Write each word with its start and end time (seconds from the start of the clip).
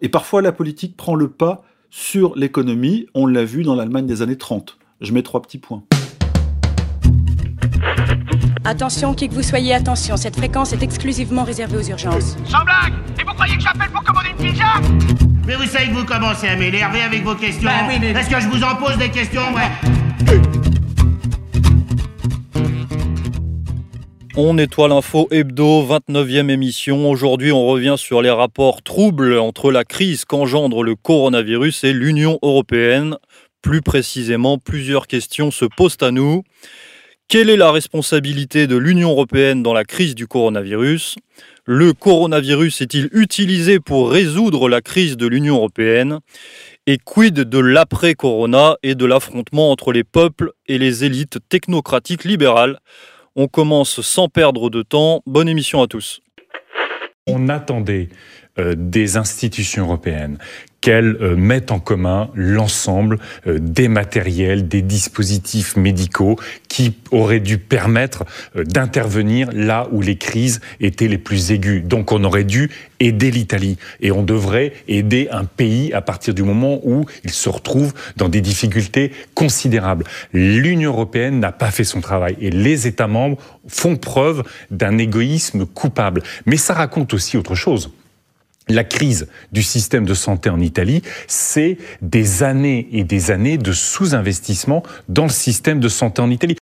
Et 0.00 0.08
parfois, 0.08 0.42
la 0.42 0.52
politique 0.52 0.96
prend 0.96 1.14
le 1.14 1.28
pas 1.28 1.62
sur 1.90 2.34
l'économie. 2.36 3.06
On 3.14 3.26
l'a 3.26 3.44
vu 3.44 3.62
dans 3.62 3.74
l'Allemagne 3.74 4.06
des 4.06 4.22
années 4.22 4.36
30. 4.36 4.76
Je 5.00 5.12
mets 5.12 5.22
trois 5.22 5.40
petits 5.40 5.58
points. 5.58 5.84
Attention, 8.64 9.14
qui 9.14 9.28
que 9.28 9.34
vous 9.34 9.42
soyez, 9.42 9.74
attention, 9.74 10.16
cette 10.16 10.36
fréquence 10.36 10.72
est 10.72 10.82
exclusivement 10.82 11.44
réservée 11.44 11.76
aux 11.76 11.82
urgences. 11.88 12.36
Sans 12.46 12.64
blague 12.64 12.94
Et 13.20 13.24
vous 13.24 13.34
croyez 13.34 13.56
que 13.56 13.62
j'appelle 13.62 13.90
pour 13.90 14.02
commander 14.02 14.30
une 14.30 14.46
pizza? 14.50 14.64
Mais 15.46 15.54
vous 15.54 15.66
savez 15.66 15.88
que 15.88 15.94
vous 15.94 16.04
commencez 16.06 16.48
à 16.48 16.56
m'énerver 16.56 17.02
avec 17.02 17.22
vos 17.22 17.34
questions. 17.34 17.68
Bah 17.68 17.84
oui, 17.86 17.96
mais- 18.00 18.10
Est-ce 18.12 18.30
que 18.30 18.40
je 18.40 18.48
vous 18.48 18.62
en 18.64 18.74
pose 18.76 18.96
des 18.96 19.10
questions, 19.10 19.42
ouais 19.54 19.90
On 24.36 24.54
nettoie 24.54 24.88
l'info 24.88 25.28
hebdo, 25.30 25.86
29e 25.86 26.50
émission. 26.50 27.08
Aujourd'hui, 27.08 27.52
on 27.52 27.64
revient 27.66 27.94
sur 27.96 28.20
les 28.20 28.32
rapports 28.32 28.82
troubles 28.82 29.38
entre 29.38 29.70
la 29.70 29.84
crise 29.84 30.24
qu'engendre 30.24 30.82
le 30.82 30.96
coronavirus 30.96 31.84
et 31.84 31.92
l'Union 31.92 32.40
européenne. 32.42 33.16
Plus 33.62 33.80
précisément, 33.80 34.58
plusieurs 34.58 35.06
questions 35.06 35.52
se 35.52 35.64
posent 35.64 35.98
à 36.00 36.10
nous. 36.10 36.42
Quelle 37.28 37.48
est 37.48 37.56
la 37.56 37.70
responsabilité 37.70 38.66
de 38.66 38.76
l'Union 38.76 39.10
européenne 39.10 39.62
dans 39.62 39.72
la 39.72 39.84
crise 39.84 40.16
du 40.16 40.26
coronavirus? 40.26 41.14
Le 41.64 41.92
coronavirus 41.92 42.80
est-il 42.80 43.10
utilisé 43.12 43.78
pour 43.78 44.10
résoudre 44.10 44.68
la 44.68 44.80
crise 44.80 45.16
de 45.16 45.28
l'Union 45.28 45.54
européenne? 45.58 46.18
Et 46.88 46.98
quid 46.98 47.34
de 47.34 47.58
l'après-corona 47.60 48.78
et 48.82 48.96
de 48.96 49.06
l'affrontement 49.06 49.70
entre 49.70 49.92
les 49.92 50.02
peuples 50.02 50.50
et 50.66 50.78
les 50.78 51.04
élites 51.04 51.38
technocratiques 51.48 52.24
libérales? 52.24 52.80
On 53.36 53.48
commence 53.48 54.00
sans 54.00 54.28
perdre 54.28 54.70
de 54.70 54.82
temps. 54.82 55.22
Bonne 55.26 55.48
émission 55.48 55.82
à 55.82 55.86
tous. 55.86 56.20
On 57.26 57.48
attendait 57.48 58.08
des 58.56 59.16
institutions 59.16 59.84
européennes 59.84 60.38
qu'elles 60.84 61.16
euh, 61.22 61.34
mettent 61.34 61.72
en 61.72 61.78
commun 61.78 62.28
l'ensemble 62.34 63.18
euh, 63.46 63.58
des 63.58 63.88
matériels, 63.88 64.68
des 64.68 64.82
dispositifs 64.82 65.76
médicaux 65.76 66.38
qui 66.68 66.98
auraient 67.10 67.40
dû 67.40 67.56
permettre 67.56 68.24
euh, 68.54 68.64
d'intervenir 68.64 69.48
là 69.54 69.88
où 69.92 70.02
les 70.02 70.18
crises 70.18 70.60
étaient 70.80 71.08
les 71.08 71.16
plus 71.16 71.52
aiguës. 71.52 71.82
Donc 71.82 72.12
on 72.12 72.22
aurait 72.22 72.44
dû 72.44 72.70
aider 73.00 73.30
l'Italie 73.30 73.78
et 74.02 74.12
on 74.12 74.22
devrait 74.22 74.74
aider 74.86 75.28
un 75.32 75.46
pays 75.46 75.90
à 75.94 76.02
partir 76.02 76.34
du 76.34 76.42
moment 76.42 76.80
où 76.82 77.06
il 77.24 77.30
se 77.30 77.48
retrouve 77.48 77.94
dans 78.18 78.28
des 78.28 78.42
difficultés 78.42 79.10
considérables. 79.32 80.04
L'Union 80.34 80.92
européenne 80.92 81.40
n'a 81.40 81.52
pas 81.52 81.70
fait 81.70 81.84
son 81.84 82.02
travail 82.02 82.36
et 82.42 82.50
les 82.50 82.86
États 82.86 83.08
membres 83.08 83.38
font 83.68 83.96
preuve 83.96 84.42
d'un 84.70 84.98
égoïsme 84.98 85.64
coupable. 85.64 86.22
Mais 86.44 86.58
ça 86.58 86.74
raconte 86.74 87.14
aussi 87.14 87.38
autre 87.38 87.54
chose. 87.54 87.90
La 88.68 88.84
crise 88.84 89.28
du 89.52 89.62
système 89.62 90.06
de 90.06 90.14
santé 90.14 90.48
en 90.48 90.58
Italie, 90.58 91.02
c'est 91.26 91.76
des 92.00 92.42
années 92.42 92.88
et 92.92 93.04
des 93.04 93.30
années 93.30 93.58
de 93.58 93.72
sous-investissement 93.72 94.82
dans 95.08 95.24
le 95.24 95.30
système 95.30 95.80
de 95.80 95.88
santé 95.88 96.22
en 96.22 96.30
Italie. 96.30 96.56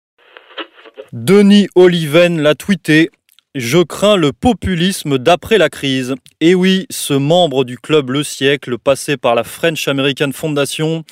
Denis 1.13 1.67
Oliven 1.75 2.41
l'a 2.41 2.55
tweeté. 2.55 3.11
Je 3.55 3.79
crains 3.79 4.15
le 4.15 4.31
populisme 4.31 5.17
d'après 5.17 5.57
la 5.57 5.67
crise. 5.67 6.15
Et 6.39 6.55
oui, 6.55 6.85
ce 6.89 7.13
membre 7.13 7.65
du 7.65 7.77
club 7.77 8.09
Le 8.09 8.23
Siècle, 8.23 8.77
passé 8.77 9.17
par 9.17 9.35
la 9.35 9.43
French 9.43 9.89
American 9.89 10.31
Foundation, 10.31 11.03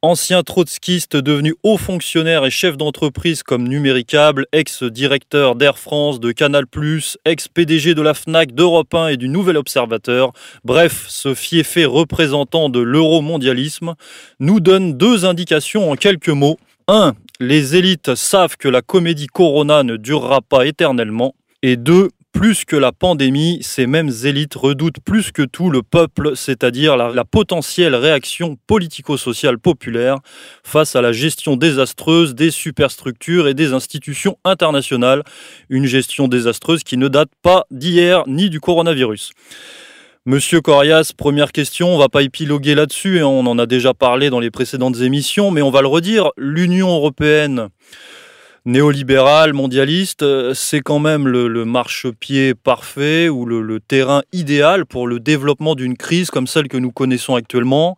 ancien 0.00 0.44
trotskiste 0.44 1.16
devenu 1.16 1.56
haut 1.64 1.76
fonctionnaire 1.76 2.46
et 2.46 2.50
chef 2.50 2.76
d'entreprise 2.76 3.42
comme 3.42 3.66
Numéricable, 3.66 4.46
ex-directeur 4.52 5.56
d'Air 5.56 5.76
France, 5.76 6.20
de 6.20 6.30
Canal+, 6.30 6.66
ex-PDG 7.24 7.96
de 7.96 8.02
la 8.02 8.14
FNAC, 8.14 8.54
d'Europe 8.54 8.94
1 8.94 9.08
et 9.08 9.16
du 9.16 9.28
Nouvel 9.28 9.56
Observateur, 9.56 10.30
bref, 10.62 11.06
ce 11.08 11.34
fiefé 11.34 11.84
représentant 11.84 12.68
de 12.68 12.78
l'euro-mondialisme, 12.78 13.96
nous 14.38 14.60
donne 14.60 14.96
deux 14.96 15.24
indications 15.24 15.90
en 15.90 15.96
quelques 15.96 16.28
mots. 16.28 16.58
1. 16.86 17.14
Les 17.40 17.74
élites 17.74 18.14
savent 18.14 18.56
que 18.56 18.68
la 18.68 18.82
comédie 18.82 19.26
Corona 19.26 19.82
ne 19.82 19.96
durera 19.96 20.42
pas 20.42 20.64
éternellement. 20.64 21.34
Et 21.64 21.76
deux, 21.76 22.10
plus 22.32 22.64
que 22.64 22.76
la 22.76 22.92
pandémie, 22.92 23.58
ces 23.62 23.88
mêmes 23.88 24.12
élites 24.24 24.54
redoutent 24.54 25.00
plus 25.04 25.32
que 25.32 25.42
tout 25.42 25.70
le 25.70 25.82
peuple, 25.82 26.36
c'est-à-dire 26.36 26.96
la, 26.96 27.24
potentielle 27.24 27.96
réaction 27.96 28.56
politico-sociale 28.68 29.58
populaire 29.58 30.18
face 30.62 30.94
à 30.94 31.02
la 31.02 31.10
gestion 31.10 31.56
désastreuse 31.56 32.36
des 32.36 32.52
superstructures 32.52 33.48
et 33.48 33.54
des 33.54 33.72
institutions 33.72 34.38
internationales. 34.44 35.24
Une 35.68 35.86
gestion 35.86 36.28
désastreuse 36.28 36.84
qui 36.84 36.96
ne 36.96 37.08
date 37.08 37.30
pas 37.42 37.64
d'hier 37.72 38.22
ni 38.28 38.50
du 38.50 38.60
coronavirus. 38.60 39.32
Monsieur 40.26 40.60
Corias, 40.60 41.10
première 41.16 41.50
question, 41.50 41.88
on 41.88 41.98
va 41.98 42.08
pas 42.08 42.22
épiloguer 42.22 42.76
là-dessus, 42.76 43.18
hein, 43.18 43.26
on 43.26 43.46
en 43.46 43.58
a 43.58 43.66
déjà 43.66 43.94
parlé 43.94 44.30
dans 44.30 44.40
les 44.40 44.52
précédentes 44.52 45.00
émissions, 45.00 45.50
mais 45.50 45.62
on 45.62 45.70
va 45.70 45.80
le 45.80 45.88
redire, 45.88 46.30
l'Union 46.36 46.90
européenne 46.90 47.68
néolibérale, 48.68 49.54
mondialiste, 49.54 50.22
euh, 50.22 50.52
c'est 50.52 50.82
quand 50.82 50.98
même 50.98 51.26
le, 51.26 51.64
marchepied 51.64 52.54
parfait 52.54 53.30
ou 53.30 53.46
le, 53.46 53.80
terrain 53.80 54.22
idéal 54.32 54.84
pour 54.84 55.06
le 55.06 55.20
développement 55.20 55.74
d'une 55.74 55.96
crise 55.96 56.30
comme 56.30 56.46
celle 56.46 56.68
que 56.68 56.76
nous 56.76 56.92
connaissons 56.92 57.34
actuellement, 57.34 57.96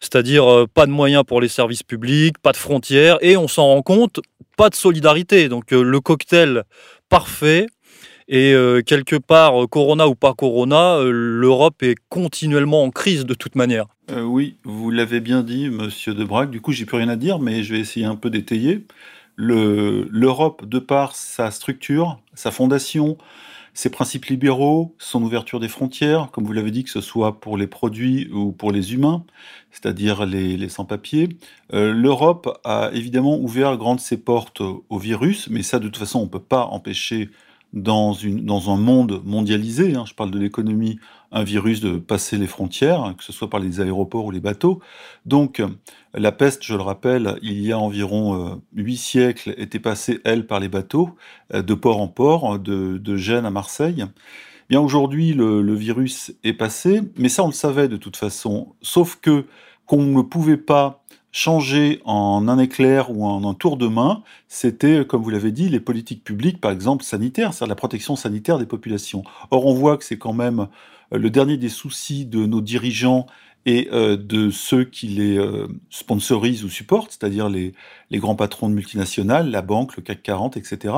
c'est-à-dire 0.00 0.50
euh, 0.50 0.66
pas 0.66 0.86
de 0.86 0.90
moyens 0.90 1.22
pour 1.26 1.42
les 1.42 1.48
services 1.48 1.82
publics, 1.82 2.38
pas 2.38 2.52
de 2.52 2.56
frontières, 2.56 3.18
et 3.20 3.36
on 3.36 3.46
s'en 3.46 3.66
rend 3.66 3.82
compte, 3.82 4.20
pas 4.56 4.70
de 4.70 4.74
solidarité. 4.74 5.50
Donc 5.50 5.72
euh, 5.74 5.82
le 5.82 6.00
cocktail 6.00 6.64
parfait, 7.10 7.66
et 8.28 8.56
quelque 8.84 9.14
part, 9.14 9.68
Corona 9.70 10.08
ou 10.08 10.16
pas 10.16 10.34
Corona, 10.34 10.98
l'Europe 11.04 11.84
est 11.84 11.94
continuellement 12.08 12.82
en 12.82 12.90
crise 12.90 13.24
de 13.24 13.34
toute 13.34 13.54
manière. 13.54 13.86
Oui, 14.12 14.56
vous 14.64 14.90
l'avez 14.90 15.20
bien 15.20 15.44
dit, 15.44 15.70
monsieur 15.70 16.12
Debrac. 16.12 16.50
Du 16.50 16.60
coup, 16.60 16.72
j'ai 16.72 16.86
plus 16.86 16.96
rien 16.96 17.08
à 17.08 17.14
dire, 17.14 17.38
mais 17.38 17.62
je 17.62 17.72
vais 17.72 17.78
essayer 17.78 18.04
un 18.04 18.16
peu 18.16 18.28
d'étayer. 18.28 18.84
Le- 19.36 20.08
L'Europe, 20.10 20.64
de 20.66 20.78
par 20.78 21.14
sa 21.14 21.50
structure, 21.50 22.20
sa 22.34 22.50
fondation, 22.50 23.18
ses 23.74 23.90
principes 23.90 24.26
libéraux, 24.26 24.94
son 24.98 25.22
ouverture 25.22 25.60
des 25.60 25.68
frontières, 25.68 26.30
comme 26.32 26.44
vous 26.44 26.52
l'avez 26.54 26.70
dit, 26.70 26.84
que 26.84 26.90
ce 26.90 27.02
soit 27.02 27.40
pour 27.40 27.58
les 27.58 27.66
produits 27.66 28.30
ou 28.32 28.52
pour 28.52 28.72
les 28.72 28.94
humains, 28.94 29.24
c'est-à-dire 29.70 30.24
les, 30.26 30.68
sans-papiers, 30.70 31.28
euh, 31.74 31.92
l'Europe 31.92 32.58
a 32.64 32.90
évidemment 32.94 33.38
ouvert 33.38 33.76
grandes 33.76 34.00
ses 34.00 34.16
portes 34.16 34.62
au 34.62 34.98
virus, 34.98 35.48
mais 35.50 35.62
ça, 35.62 35.78
de 35.78 35.84
toute 35.88 35.98
façon, 35.98 36.20
on 36.20 36.24
ne 36.24 36.28
peut 36.30 36.38
pas 36.40 36.64
empêcher 36.66 37.30
dans, 37.72 38.12
une, 38.12 38.44
dans 38.44 38.70
un 38.70 38.76
monde 38.76 39.20
mondialisé, 39.24 39.94
hein, 39.94 40.04
je 40.06 40.14
parle 40.14 40.30
de 40.30 40.38
l'économie, 40.38 40.98
un 41.32 41.42
virus 41.42 41.80
de 41.80 41.98
passer 41.98 42.38
les 42.38 42.46
frontières, 42.46 43.14
que 43.18 43.24
ce 43.24 43.32
soit 43.32 43.50
par 43.50 43.60
les 43.60 43.80
aéroports 43.80 44.24
ou 44.24 44.30
les 44.30 44.40
bateaux. 44.40 44.80
Donc, 45.26 45.60
euh, 45.60 45.68
la 46.14 46.32
peste, 46.32 46.62
je 46.62 46.74
le 46.74 46.82
rappelle, 46.82 47.38
il 47.42 47.60
y 47.60 47.72
a 47.72 47.78
environ 47.78 48.34
euh, 48.34 48.54
huit 48.74 48.96
siècles, 48.96 49.54
était 49.58 49.80
passée, 49.80 50.20
elle, 50.24 50.46
par 50.46 50.60
les 50.60 50.68
bateaux, 50.68 51.10
euh, 51.52 51.62
de 51.62 51.74
port 51.74 52.00
en 52.00 52.08
port, 52.08 52.58
de, 52.58 52.98
de 52.98 53.16
Gênes 53.16 53.46
à 53.46 53.50
Marseille. 53.50 54.04
Bien, 54.70 54.80
aujourd'hui, 54.80 55.32
le, 55.34 55.62
le 55.62 55.74
virus 55.74 56.32
est 56.42 56.54
passé, 56.54 57.02
mais 57.16 57.28
ça, 57.28 57.44
on 57.44 57.48
le 57.48 57.52
savait 57.52 57.88
de 57.88 57.96
toute 57.96 58.16
façon, 58.16 58.74
sauf 58.80 59.18
que 59.20 59.44
qu'on 59.86 60.02
ne 60.02 60.22
pouvait 60.22 60.56
pas 60.56 61.04
changer 61.36 62.00
en 62.06 62.48
un 62.48 62.58
éclair 62.58 63.10
ou 63.10 63.26
en 63.26 63.46
un 63.46 63.52
tour 63.52 63.76
de 63.76 63.86
main, 63.86 64.22
c'était, 64.48 65.04
comme 65.06 65.22
vous 65.22 65.28
l'avez 65.28 65.52
dit, 65.52 65.68
les 65.68 65.80
politiques 65.80 66.24
publiques, 66.24 66.62
par 66.62 66.70
exemple 66.70 67.04
sanitaires, 67.04 67.52
c'est-à-dire 67.52 67.72
la 67.72 67.76
protection 67.76 68.16
sanitaire 68.16 68.58
des 68.58 68.64
populations. 68.64 69.22
Or, 69.50 69.66
on 69.66 69.74
voit 69.74 69.98
que 69.98 70.04
c'est 70.04 70.16
quand 70.16 70.32
même 70.32 70.68
euh, 71.12 71.18
le 71.18 71.28
dernier 71.28 71.58
des 71.58 71.68
soucis 71.68 72.24
de 72.24 72.46
nos 72.46 72.62
dirigeants 72.62 73.26
et 73.66 73.88
euh, 73.92 74.16
de 74.16 74.50
ceux 74.50 74.84
qui 74.84 75.08
les 75.08 75.38
euh, 75.38 75.68
sponsorisent 75.90 76.64
ou 76.64 76.70
supportent, 76.70 77.12
c'est-à-dire 77.12 77.50
les, 77.50 77.74
les 78.10 78.18
grands 78.20 78.36
patrons 78.36 78.70
de 78.70 78.74
multinationales, 78.74 79.50
la 79.50 79.62
banque, 79.62 79.96
le 79.96 80.02
CAC 80.04 80.22
40, 80.22 80.56
etc. 80.56 80.94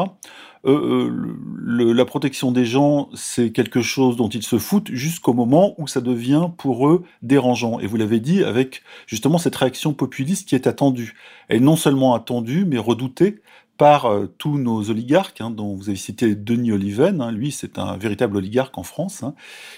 Euh, 0.67 0.73
euh, 1.09 1.11
le- 1.57 1.93
la 1.93 2.05
protection 2.05 2.53
des 2.53 2.65
gens, 2.67 3.09
c'est 3.15 3.53
quelque 3.53 3.81
chose 3.83 4.17
dont 4.17 4.29
ils 4.29 4.43
se 4.45 4.59
foutent 4.59 4.91
jusqu'au 4.93 5.33
moment 5.35 5.75
où 5.79 5.87
ça 5.89 6.01
devient 6.03 6.49
pour 6.59 6.89
eux 6.89 7.05
dérangeant. 7.23 7.81
Et 7.81 7.87
vous 7.87 7.97
l'avez 7.97 8.21
dit 8.21 8.45
avec 8.45 8.83
justement 9.07 9.39
cette 9.39 9.57
réaction 9.57 9.95
populiste 9.95 10.49
qui 10.49 10.55
est 10.55 10.67
attendue. 10.67 11.15
Elle 11.49 11.59
est 11.59 11.61
non 11.61 11.77
seulement 11.77 12.15
attendue, 12.15 12.65
mais 12.67 12.79
redoutée 12.79 13.41
par 13.79 14.07
euh, 14.07 14.27
tous 14.39 14.59
nos 14.59 14.91
oligarques, 14.91 15.41
hein, 15.41 15.51
dont 15.51 15.75
vous 15.75 15.89
avez 15.89 15.97
cité 15.97 16.35
Denis 16.35 16.73
Oliven. 16.73 17.21
hein. 17.23 17.33
lui, 17.33 17.53
c'est 17.53 17.79
un 17.79 17.97
véritable 17.97 18.37
oligarque 18.37 18.77
en 18.77 18.83
France. 18.83 19.23
hein. 19.23 19.35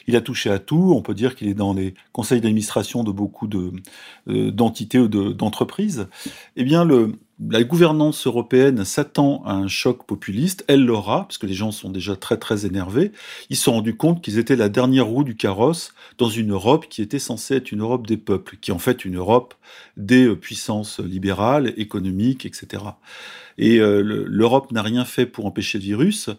Il 0.08 0.16
a 0.16 0.20
touché 0.20 0.50
à 0.50 0.58
tout. 0.58 0.92
On 0.96 1.02
peut 1.02 1.14
dire 1.14 1.36
qu'il 1.36 1.48
est 1.48 1.54
dans 1.54 1.74
les 1.74 1.94
conseils 2.12 2.40
d'administration 2.40 3.04
de 3.04 3.12
beaucoup 3.12 3.48
euh, 4.28 4.50
d'entités 4.50 4.98
ou 4.98 5.08
de- 5.08 5.32
d'entreprises. 5.32 6.08
Eh 6.56 6.64
bien, 6.64 6.84
le, 6.84 7.12
la 7.48 7.62
gouvernance 7.64 8.26
européenne 8.26 8.84
s'attend 8.84 9.42
à 9.44 9.52
un 9.52 9.68
choc 9.68 10.04
populiste. 10.04 10.64
Elle 10.68 10.84
l'aura, 10.84 11.22
parce 11.22 11.38
que 11.38 11.46
les 11.46 11.54
gens 11.54 11.70
sont 11.70 11.88
déjà 11.88 12.16
très 12.16 12.36
très 12.36 12.66
énervés. 12.66 13.12
Ils 13.48 13.56
se 13.56 13.64
sont 13.64 13.72
rendus 13.72 13.96
compte 13.96 14.22
qu'ils 14.22 14.38
étaient 14.38 14.56
la 14.56 14.68
dernière 14.68 15.06
roue 15.06 15.24
du 15.24 15.36
carrosse 15.36 15.94
dans 16.18 16.28
une 16.28 16.52
Europe 16.52 16.86
qui 16.90 17.00
était 17.00 17.18
censée 17.18 17.56
être 17.56 17.72
une 17.72 17.80
Europe 17.80 18.06
des 18.06 18.18
peuples, 18.18 18.56
qui 18.60 18.70
est 18.70 18.74
en 18.74 18.78
fait 18.78 19.04
une 19.04 19.16
Europe 19.16 19.54
des 19.96 20.26
euh, 20.26 20.36
puissances 20.36 21.00
libérales, 21.00 21.72
économiques, 21.76 22.44
etc. 22.44 22.82
Et 23.58 23.78
l'Europe 23.78 24.72
n'a 24.72 24.80
rien 24.80 25.04
fait 25.04 25.26
pour 25.26 25.44
empêcher 25.44 25.76
le 25.76 25.84
virus. 25.84 26.30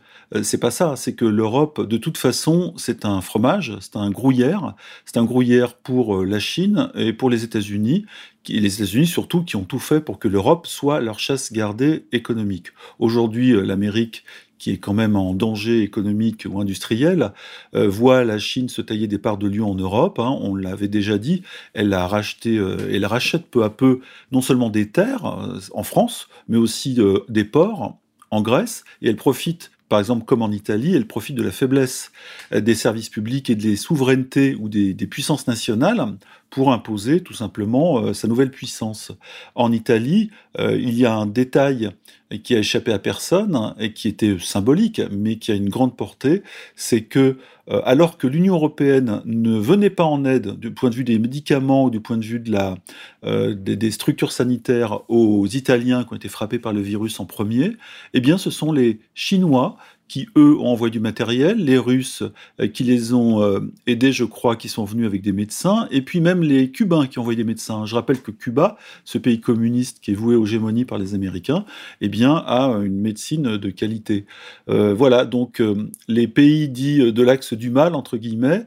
c'est 0.42 0.58
pas 0.58 0.72
ça. 0.72 0.96
C'est 0.96 1.14
que 1.14 1.26
l'Europe, 1.26 1.88
de 1.88 1.98
toute 1.98 2.18
façon, 2.18 2.74
c'est 2.78 3.06
un 3.06 3.22
fromage, 3.22 3.78
c'est 3.80 3.96
un 3.96 4.10
gruyère. 4.10 4.74
C'est 5.06 5.18
un 5.18 5.26
gruyère 5.26 5.76
pour 5.76 6.26
la 6.26 6.40
Chine 6.40 6.90
et 6.96 7.14
pour 7.14 7.30
les 7.30 7.44
États-Unis 7.44 8.06
les 8.48 8.76
États-Unis 8.76 9.08
surtout 9.08 9.44
qui 9.44 9.56
ont 9.56 9.64
tout 9.64 9.80
fait 9.80 10.02
pour 10.02 10.20
que 10.20 10.28
l'Europe 10.28 10.68
soit 10.68 11.00
leur 11.00 11.20
chasse 11.20 11.52
gardée 11.54 12.06
économique. 12.12 12.68
Aujourd'hui, 13.00 13.54
l'Amérique 13.54 14.24
qui 14.62 14.70
est 14.70 14.78
quand 14.78 14.94
même 14.94 15.16
en 15.16 15.34
danger 15.34 15.82
économique 15.82 16.46
ou 16.48 16.62
industriel, 16.62 17.34
euh, 17.74 17.90
voit 17.90 18.24
la 18.24 18.38
Chine 18.38 18.70
se 18.70 18.84
tailler 18.84 19.08
des 19.08 19.18
parts 19.18 19.40
de 19.40 19.48
lion 19.48 19.72
en 19.72 19.76
Europe. 19.76 20.20
Hein, 20.20 20.38
on 20.40 20.54
l'avait 20.54 20.88
déjà 20.88 21.18
dit, 21.18 21.42
euh, 21.76 22.90
elle 22.94 23.06
rachète 23.06 23.48
peu 23.48 23.64
à 23.64 23.72
peu 23.72 24.02
non 24.32 24.42
seulement 24.42 24.70
des 24.70 24.90
terres 24.90 25.26
euh, 25.26 25.60
en 25.74 25.82
France, 25.82 26.28
mais 26.48 26.58
aussi 26.58 26.96
des 27.28 27.44
ports 27.44 27.98
en 28.30 28.42
Grèce, 28.44 28.84
et 29.02 29.10
elle 29.10 29.16
profite 29.16 29.72
par 29.90 30.00
exemple, 30.00 30.24
comme 30.24 30.42
en 30.42 30.52
Italie, 30.52 30.96
elle 30.96 31.06
profite 31.06 31.36
de 31.36 31.44
la 31.44 31.52
faiblesse 31.52 32.14
des 32.54 32.76
services 32.76 33.10
publics 33.10 33.50
et 33.50 33.56
des 33.56 33.76
souverainetés 33.76 34.56
ou 34.56 34.70
des 34.70 34.94
puissances 35.06 35.48
nationales 35.48 36.16
pour 36.52 36.72
imposer 36.72 37.22
tout 37.22 37.34
simplement 37.34 38.14
sa 38.14 38.28
nouvelle 38.28 38.52
puissance. 38.52 39.12
En 39.56 39.72
Italie, 39.72 40.30
il 40.60 40.94
y 40.94 41.06
a 41.06 41.16
un 41.16 41.26
détail 41.26 41.92
qui 42.40 42.56
a 42.56 42.60
échappé 42.60 42.94
à 42.94 43.00
personne 43.00 43.74
et 43.80 43.94
qui 43.94 44.08
était 44.08 44.38
symbolique, 44.40 45.02
mais 45.12 45.38
qui 45.38 45.52
a 45.52 45.56
une 45.56 45.70
grande 45.70 45.96
portée, 45.98 46.44
c'est 46.76 47.02
que 47.02 47.38
euh, 47.70 47.82
alors 47.86 48.18
que 48.18 48.28
l'Union 48.28 48.56
européenne 48.56 49.22
ne 49.26 49.58
venait 49.58 49.90
pas 49.90 50.04
en 50.04 50.26
aide 50.26 50.60
du 50.60 50.72
point 50.72 50.90
de 50.90 50.96
vue 50.96 51.04
des 51.04 51.20
médicaments 51.20 51.86
ou 51.86 51.90
du 51.90 52.00
point 52.00 52.18
de 52.18 52.24
vue 52.24 52.40
de 52.40 52.52
la, 52.52 52.76
euh, 53.24 53.54
des, 53.54 53.92
structures 53.92 54.32
sanitaires 54.32 55.02
aux 55.10 55.46
Italiens 55.48 56.04
qui 56.04 56.14
ont 56.14 56.16
été 56.16 56.30
frappés 56.30 56.60
par 56.60 56.74
le 56.74 56.82
virus 56.82 57.20
en 57.20 57.26
premier, 57.26 57.74
eh 58.14 58.22
bien 58.22 58.38
ce 58.38 58.50
sont 58.50 58.72
les 58.72 59.00
Chinois 59.14 59.78
qui, 60.12 60.28
eux, 60.38 60.58
ont 60.60 60.68
envoyé 60.68 60.92
du 60.92 61.00
matériel, 61.00 61.64
les 61.64 61.78
Russes 61.78 62.22
euh, 62.60 62.68
qui 62.68 62.84
les 62.84 63.14
ont 63.14 63.42
euh, 63.42 63.62
aidés, 63.88 64.12
je 64.12 64.26
crois, 64.26 64.58
qui 64.58 64.68
sont 64.68 64.84
venus 64.84 65.06
avec 65.06 65.22
des 65.22 65.32
médecins, 65.32 65.88
et 65.90 66.02
puis 66.02 66.20
même 66.20 66.44
les 66.44 66.70
Cubains 66.70 67.08
qui 67.08 67.18
ont 67.18 67.22
envoyé 67.22 67.38
des 67.38 67.46
médecins. 67.46 67.86
Je 67.86 67.96
rappelle 67.96 68.22
que 68.22 68.32
Cuba, 68.32 68.78
ce 69.06 69.18
pays 69.18 69.40
communiste 69.40 70.00
qui 70.02 70.12
est 70.12 70.14
voué 70.14 70.36
aux 70.36 70.46
gémonies 70.46 70.84
par 70.84 70.98
les 70.98 71.16
Américains, 71.16 71.64
eh 72.02 72.10
bien, 72.10 72.36
a 72.36 72.78
une 72.84 73.00
médecine 73.00 73.56
de 73.56 73.70
qualité. 73.70 74.26
Euh, 74.68 74.94
voilà, 74.94 75.24
donc 75.24 75.64
les 76.10 76.28
pays 76.28 76.68
dits 76.68 77.14
de 77.14 77.24
l'axe 77.24 77.54
du 77.54 77.70
mal, 77.70 77.96
entre 77.96 78.18
guillemets, 78.18 78.66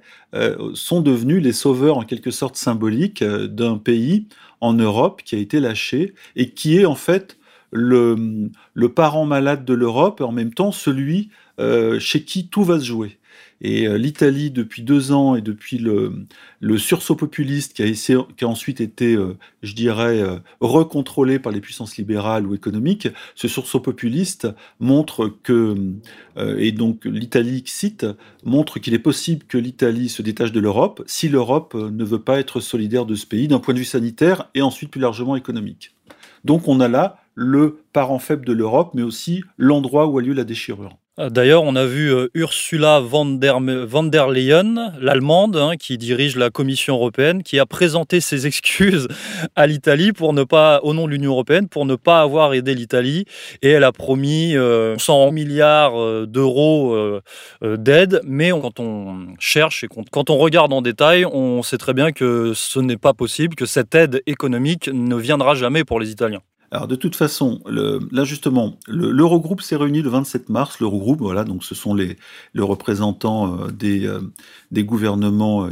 sont 0.72 1.02
devenus 1.02 1.42
les 1.42 1.52
sauveurs 1.52 1.98
en 1.98 2.04
quelque 2.04 2.30
sorte 2.30 2.56
symboliques 2.56 3.22
d'un 3.22 3.76
pays 3.76 4.26
en 4.62 4.72
Europe 4.72 5.20
qui 5.22 5.34
a 5.36 5.38
été 5.38 5.60
lâché 5.60 6.14
et 6.36 6.50
qui 6.50 6.78
est 6.78 6.86
en 6.86 6.94
fait 6.94 7.36
le, 7.74 8.86
parent 8.88 9.26
malade 9.26 9.64
de 9.64 9.74
l'Europe 9.74 10.20
et 10.20 10.24
en 10.24 10.32
même 10.32 10.54
temps 10.54 10.72
celui 10.72 11.30
euh, 11.60 11.98
chez 11.98 12.24
qui 12.24 12.48
tout 12.48 12.64
va 12.64 12.78
se 12.78 12.84
jouer. 12.84 13.18
Et 13.60 13.86
euh, 13.86 13.96
l'Italie, 13.96 14.50
depuis 14.50 14.82
deux 14.82 15.12
ans, 15.12 15.36
et 15.36 15.40
depuis 15.40 15.78
le, 15.78 16.26
le 16.60 16.78
sursaut 16.78 17.16
populiste 17.16 17.74
qui 17.74 17.82
a, 17.82 17.86
essayé, 17.86 18.18
qui 18.36 18.44
a 18.44 18.48
ensuite 18.48 18.80
été, 18.80 19.14
euh, 19.14 19.36
je 19.62 19.74
dirais, 19.74 20.22
recontrôlé 20.60 21.38
par 21.38 21.52
les 21.52 21.60
puissances 21.60 21.96
libérales 21.96 22.46
ou 22.46 22.54
économiques, 22.54 23.08
ce 23.34 23.48
sursaut 23.48 23.80
populiste 23.80 24.48
montre 24.80 25.32
que, 25.42 25.74
et 26.58 26.72
donc 26.72 27.04
l'Italie 27.04 27.62
cite, 27.66 28.06
montre 28.44 28.78
qu'il 28.78 28.94
est 28.94 28.98
possible 28.98 29.44
que 29.46 29.58
l'Italie 29.58 30.08
se 30.08 30.22
détache 30.22 30.52
de 30.52 30.60
l'Europe 30.60 31.02
si 31.06 31.28
l'Europe 31.28 31.74
ne 31.74 32.04
veut 32.04 32.20
pas 32.20 32.38
être 32.38 32.60
solidaire 32.60 33.06
de 33.06 33.14
ce 33.14 33.26
pays 33.26 33.48
d'un 33.48 33.60
point 33.60 33.74
de 33.74 33.78
vue 33.78 33.84
sanitaire 33.84 34.50
et 34.54 34.62
ensuite 34.62 34.90
plus 34.90 35.00
largement 35.00 35.36
économique. 35.36 35.94
Donc 36.44 36.68
on 36.68 36.80
a 36.80 36.88
là 36.88 37.23
le 37.34 37.78
parent 37.92 38.18
faible 38.18 38.46
de 38.46 38.52
l'Europe, 38.52 38.92
mais 38.94 39.02
aussi 39.02 39.42
l'endroit 39.58 40.06
où 40.06 40.18
a 40.18 40.22
lieu 40.22 40.34
la 40.34 40.44
déchirure. 40.44 40.96
Euh, 41.20 41.30
d'ailleurs, 41.30 41.62
on 41.62 41.76
a 41.76 41.86
vu 41.86 42.12
euh, 42.12 42.26
Ursula 42.34 42.98
von 42.98 43.26
der, 43.26 43.60
Leyen, 43.60 44.92
l'allemande, 45.00 45.56
hein, 45.56 45.76
qui 45.76 45.96
dirige 45.96 46.34
la 46.34 46.50
Commission 46.50 46.96
européenne, 46.96 47.44
qui 47.44 47.60
a 47.60 47.66
présenté 47.66 48.20
ses 48.20 48.46
excuses 48.48 49.06
à 49.54 49.68
l'Italie 49.68 50.12
pour 50.12 50.32
ne 50.32 50.42
pas, 50.42 50.80
au 50.82 50.92
nom 50.92 51.06
de 51.06 51.12
l'Union 51.12 51.30
européenne, 51.30 51.68
pour 51.68 51.86
ne 51.86 51.94
pas 51.94 52.20
avoir 52.20 52.52
aidé 52.52 52.74
l'Italie, 52.74 53.26
et 53.62 53.70
elle 53.70 53.84
a 53.84 53.92
promis 53.92 54.54
100 54.54 54.56
euh, 54.58 55.30
milliards 55.30 56.26
d'euros 56.26 57.20
d'aide. 57.62 58.20
Mais 58.24 58.50
quand 58.50 58.80
on 58.80 59.34
cherche 59.38 59.84
et 59.84 59.88
quand 59.88 60.30
on 60.30 60.36
regarde 60.36 60.72
en 60.72 60.82
détail, 60.82 61.24
on 61.26 61.62
sait 61.62 61.78
très 61.78 61.94
bien 61.94 62.10
que 62.10 62.52
ce 62.54 62.80
n'est 62.80 62.96
pas 62.96 63.14
possible, 63.14 63.54
que 63.54 63.66
cette 63.66 63.94
aide 63.94 64.20
économique 64.26 64.90
ne 64.92 65.14
viendra 65.14 65.54
jamais 65.54 65.84
pour 65.84 66.00
les 66.00 66.10
Italiens. 66.10 66.42
Alors 66.74 66.88
de 66.88 66.96
toute 66.96 67.14
façon, 67.14 67.60
là 67.66 68.24
justement, 68.24 68.80
l'Eurogroupe 68.88 69.60
s'est 69.60 69.76
réuni 69.76 70.02
le 70.02 70.08
27 70.10 70.48
mars. 70.48 70.80
L'Eurogroupe, 70.80 71.20
voilà, 71.20 71.44
donc 71.44 71.62
ce 71.62 71.72
sont 71.72 71.94
les, 71.94 72.16
le 72.52 72.64
représentant 72.64 73.56
euh, 73.56 73.70
des, 73.70 74.08
euh, 74.08 74.18
des 74.72 74.82
gouvernements 74.82 75.66
euh, 75.66 75.70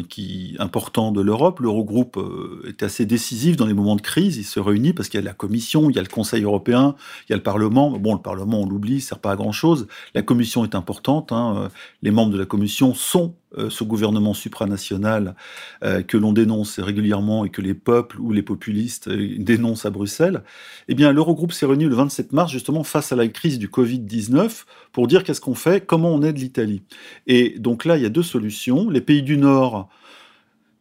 importants 0.60 1.10
de 1.10 1.20
l'Europe. 1.20 1.58
L'Eurogroupe 1.58 2.20
est 2.69 2.84
assez 2.84 3.04
décisif 3.04 3.56
dans 3.56 3.66
les 3.66 3.75
moments 3.75 3.96
de 3.96 4.00
crise. 4.00 4.37
Il 4.37 4.44
se 4.44 4.60
réunit 4.60 4.93
parce 4.93 5.08
qu'il 5.08 5.19
y 5.19 5.22
a 5.25 5.26
la 5.26 5.34
Commission, 5.34 5.90
il 5.90 5.96
y 5.96 5.99
a 5.99 6.02
le 6.02 6.08
Conseil 6.08 6.44
européen, 6.44 6.94
il 7.28 7.32
y 7.32 7.34
a 7.34 7.37
le 7.37 7.43
Parlement. 7.43 7.90
Bon, 7.98 8.14
le 8.14 8.22
Parlement, 8.22 8.60
on 8.60 8.66
l'oublie, 8.66 9.00
sert 9.00 9.19
pas 9.19 9.32
à 9.32 9.37
grand 9.37 9.50
chose. 9.50 9.88
La 10.14 10.22
Commission 10.22 10.62
est 10.62 10.76
importante. 10.76 11.32
Hein. 11.32 11.69
Les 12.02 12.12
membres 12.12 12.31
de 12.31 12.38
la 12.38 12.46
Commission 12.46 12.94
sont 12.94 13.34
ce 13.70 13.84
gouvernement 13.84 14.34
supranational 14.34 15.34
euh, 15.82 16.02
que 16.02 16.16
l'on 16.16 16.32
dénonce 16.32 16.78
régulièrement 16.81 17.44
et 17.44 17.50
que 17.50 17.60
les 17.60 17.75
peuples 17.75 18.20
ou 18.20 18.32
les 18.32 18.43
populistes 18.43 19.08
euh, 19.08 19.37
dénoncent 19.38 19.87
à 19.87 19.90
Bruxelles, 19.90 20.43
eh 20.88 20.94
bien 20.94 21.12
l'Eurogroupe 21.12 21.52
s'est 21.52 21.66
réuni 21.66 21.84
le 21.84 21.94
27 21.94 22.32
mars 22.32 22.50
justement 22.50 22.84
face 22.84 23.12
à 23.12 23.16
la 23.16 23.28
crise 23.28 23.58
du 23.58 23.69
Covid-19 23.69 24.64
pour 24.93 25.06
dire 25.06 25.25
qu'est-ce 25.25 25.40
qu'on 25.40 25.54
fait, 25.54 25.84
comment 25.84 26.10
on 26.14 26.22
aide 26.22 26.38
l'Italie. 26.38 26.82
Et 27.26 27.58
donc 27.58 27.84
là, 27.84 27.96
il 27.96 28.02
y 28.02 28.06
a 28.06 28.10
deux 28.10 28.22
solutions. 28.22 28.90
Les 28.90 29.00
pays 29.00 29.22
du 29.22 29.37
Nord 29.37 29.88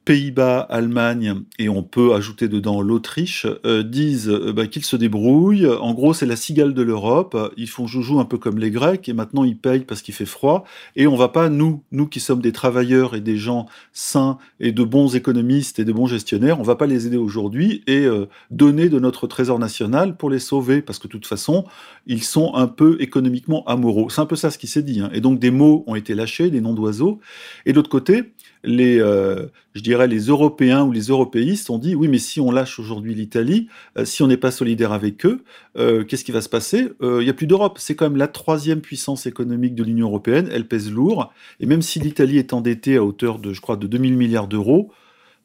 Pays-Bas, 0.04 0.62
Allemagne, 0.62 1.44
et 1.60 1.70
on 1.70 1.84
peut 1.84 2.16
ajouter 2.16 2.48
dedans 2.48 2.82
l'Autriche, 2.82 3.46
euh, 3.66 3.84
disent 3.84 4.30
euh, 4.30 4.52
bah, 4.52 4.66
qu'ils 4.66 4.84
se 4.84 4.96
débrouillent. 4.96 5.68
En 5.68 5.94
gros, 5.94 6.14
c'est 6.14 6.26
la 6.26 6.36
cigale 6.36 6.74
de 6.74 6.82
l'Europe. 6.82 7.38
Ils 7.56 7.70
font 7.70 7.86
joujou 7.86 8.20
un 8.20 8.26
peu 8.26 8.40
comme 8.40 8.58
les 8.58 8.72
Grecs, 8.72 9.08
et 9.08 9.14
maintenant 9.14 9.44
ils 9.44 9.58
payent 9.58 9.86
parce 9.86 10.02
qu'il 10.02 10.16
fait 10.16 10.26
froid. 10.26 10.64
Et 10.96 11.06
on 11.06 11.16
va 11.16 11.28
pas, 11.28 11.50
nous, 11.50 11.84
nous 11.92 12.08
qui 12.08 12.20
sommes 12.20 12.42
des 12.42 12.52
travailleurs 12.52 13.16
et 13.16 13.22
des 13.22 13.38
gens 13.38 13.68
sains 13.94 14.40
et 14.60 14.72
de 14.72 14.84
bons 14.84 15.16
économistes 15.16 15.78
et 15.80 15.86
de 15.86 15.94
bons 15.94 16.08
gestionnaires, 16.08 16.60
on 16.60 16.64
va 16.64 16.76
pas 16.76 16.88
les 16.88 17.06
aider 17.06 17.18
aujourd'hui 17.18 17.84
et 17.86 18.06
euh, 18.06 18.26
donner 18.50 18.90
de 18.90 19.00
notre 19.00 19.28
trésor 19.28 19.60
national 19.60 20.18
pour 20.18 20.30
les 20.30 20.40
sauver, 20.40 20.82
parce 20.82 20.98
que 20.98 21.08
de 21.08 21.12
toute 21.12 21.28
façon, 21.28 21.66
ils 22.08 22.24
sont 22.24 22.56
un 22.56 22.68
peu 22.68 22.98
économiquement 23.00 23.64
amoureux. 23.66 24.08
C'est 24.10 24.22
un 24.22 24.26
peu 24.26 24.36
ça 24.36 24.50
ce 24.50 24.58
qui 24.58 24.68
s'est 24.68 24.82
dit. 24.82 25.02
Hein. 25.02 25.12
Et 25.14 25.22
donc 25.22 25.40
des 25.40 25.52
mots 25.52 25.84
ont 25.86 25.96
été 25.96 26.16
lâchés, 26.16 26.50
des 26.50 26.62
noms 26.62 26.74
d'oiseaux. 26.74 27.20
Et 27.66 27.74
d'autre 27.74 27.90
côté, 27.90 28.34
les, 28.64 29.00
euh, 29.00 29.48
je 29.74 29.82
dirais, 29.82 30.08
les 30.08 30.26
Européens 30.28 30.84
ou 30.84 30.92
les 30.92 31.08
européistes 31.08 31.70
ont 31.70 31.78
dit 31.78 31.96
oui, 31.96 32.08
mais 32.08 32.20
si 32.20 32.40
on 32.40 32.52
lâche 32.52 32.80
aujourd'hui 32.80 33.16
l'Italie, 33.16 33.68
euh, 33.98 34.06
si 34.06 34.22
on 34.24 34.28
n'est 34.28 34.38
pas 34.38 34.52
solidaire 34.52 34.92
avec 34.92 35.26
eux, 35.26 35.44
euh, 35.78 36.04
qu'est-ce 36.04 36.24
qui 36.24 36.32
va 36.32 36.42
se 36.42 36.50
passer? 36.50 36.90
Il 37.02 37.20
n'y 37.20 37.30
a 37.30 37.34
plus 37.34 37.48
d'Europe. 37.48 37.78
C'est 37.80 37.96
quand 37.96 38.06
même 38.06 38.18
la 38.18 38.28
troisième 38.28 38.82
puissance 38.82 39.26
économique 39.26 39.76
de 39.76 39.84
l'Union 39.84 40.08
européenne. 40.08 40.50
Elle 40.52 40.68
pèse 40.68 40.92
lourd. 40.92 41.34
Et 41.60 41.66
même 41.66 41.82
si 41.82 42.00
l'Italie 42.00 42.38
est 42.38 42.54
endettée 42.54 42.98
à 42.98 43.04
hauteur 43.04 43.40
de, 43.40 43.54
je 43.54 43.62
crois, 43.62 43.78
de 43.78 43.88
2000 43.88 44.16
milliards 44.16 44.48
d'euros, 44.48 44.92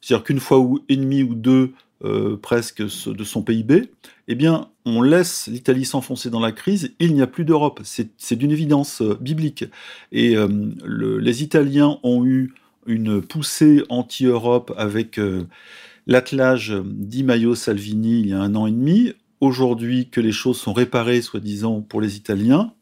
c'est-à-dire 0.01 0.23
qu'une 0.23 0.39
fois 0.39 0.59
ou 0.59 0.79
et 0.89 0.95
demi 0.95 1.23
ou 1.23 1.33
deux 1.33 1.73
presque 2.43 2.83
de 2.83 3.23
son 3.23 3.41
PIB, 3.41 3.89
eh 4.27 4.35
bien, 4.35 4.69
on 4.85 5.01
laisse 5.01 5.47
l'Italie 5.47 5.83
s'enfoncer 5.83 6.29
dans 6.29 6.39
la 6.39 6.51
crise, 6.51 6.91
il 6.99 7.15
n'y 7.15 7.23
a 7.23 7.27
plus 7.27 7.43
d'Europe. 7.43 7.81
C'est 7.83 8.35
d'une 8.35 8.51
évidence 8.51 9.01
biblique. 9.19 9.65
Et 10.11 10.35
les 10.85 11.43
Italiens 11.43 11.97
ont 12.03 12.23
eu 12.23 12.53
une 12.87 13.21
poussée 13.21 13.83
anti-Europe 13.89 14.73
avec 14.77 15.19
euh, 15.19 15.47
l'attelage 16.07 16.73
d'Imaio 16.85 17.55
Salvini 17.55 18.21
il 18.21 18.27
y 18.27 18.33
a 18.33 18.39
un 18.39 18.55
an 18.55 18.67
et 18.67 18.71
demi. 18.71 19.13
Aujourd'hui 19.39 20.09
que 20.09 20.19
les 20.19 20.31
choses 20.31 20.57
sont 20.57 20.73
réparées, 20.73 21.21
soi-disant, 21.21 21.81
pour 21.81 22.01
les 22.01 22.15
Italiens, 22.17 22.73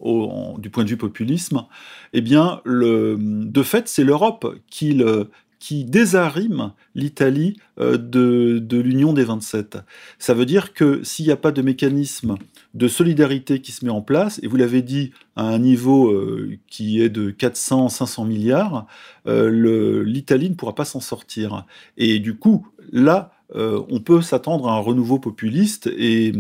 du 0.57 0.69
point 0.69 0.85
de 0.85 0.89
vue 0.89 0.95
populisme, 0.95 1.65
eh 2.13 2.21
bien, 2.21 2.62
de 2.65 3.62
fait, 3.62 3.89
c'est 3.89 4.05
l'Europe 4.05 4.57
qui, 4.69 4.93
le, 4.93 5.29
qui 5.65 5.84
désarime 5.84 6.74
l'Italie 6.93 7.57
euh, 7.79 7.98
de, 7.98 8.60
de 8.60 8.77
l'Union 8.77 9.13
des 9.13 9.24
27. 9.24 9.79
Ça 10.19 10.36
veut 10.36 10.45
dire 10.45 10.75
que 10.75 11.03
s'il 11.03 11.25
n'y 11.25 11.31
a 11.31 11.38
pas 11.38 11.51
de 11.51 11.63
mécanisme 11.63 12.36
de 12.75 12.88
solidarité 12.88 13.62
qui 13.62 13.72
se 13.72 13.84
met 13.84 13.89
en 13.89 14.03
place, 14.03 14.39
et 14.43 14.48
vous 14.48 14.57
l'avez 14.57 14.84
dit, 14.84 15.10
à 15.36 15.41
un 15.41 15.57
niveau 15.57 16.12
euh, 16.12 16.60
qui 16.67 17.01
est 17.01 17.10
de 17.10 17.31
400-500 17.31 18.27
milliards, 18.27 18.86
euh, 19.25 20.03
l'Italie 20.03 20.51
ne 20.51 20.55
pourra 20.55 20.75
pas 20.75 20.86
s'en 20.86 21.00
sortir. 21.00 21.65
Et 21.98 22.19
du 22.19 22.36
coup, 22.36 22.67
là, 22.91 23.31
on 23.55 24.00
peut 24.00 24.22
s'attendre 24.22 24.69
à 24.69 24.74
un 24.74 24.79
renouveau 24.79 25.17
populiste 25.17 25.88
et 25.98 26.34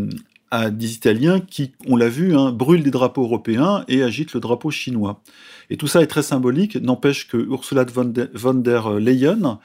à 0.51 0.69
des 0.69 0.93
Italiens 0.93 1.39
qui, 1.39 1.73
on 1.87 1.95
l'a 1.95 2.07
vu, 2.07 2.35
hein, 2.35 2.51
brûlent 2.51 2.83
des 2.83 2.91
drapeaux 2.91 3.23
européens 3.23 3.83
et 3.87 4.03
agitent 4.03 4.33
le 4.33 4.39
drapeau 4.39 4.71
chinois. 4.71 5.21
Et 5.69 5.77
tout 5.77 5.87
ça 5.87 6.01
est 6.01 6.07
très 6.07 6.23
symbolique, 6.23 6.75
n'empêche 6.75 7.27
que 7.27 7.37
Ursula 7.37 7.85
von 7.85 8.53
der 8.53 8.99
Leyen 8.99 9.59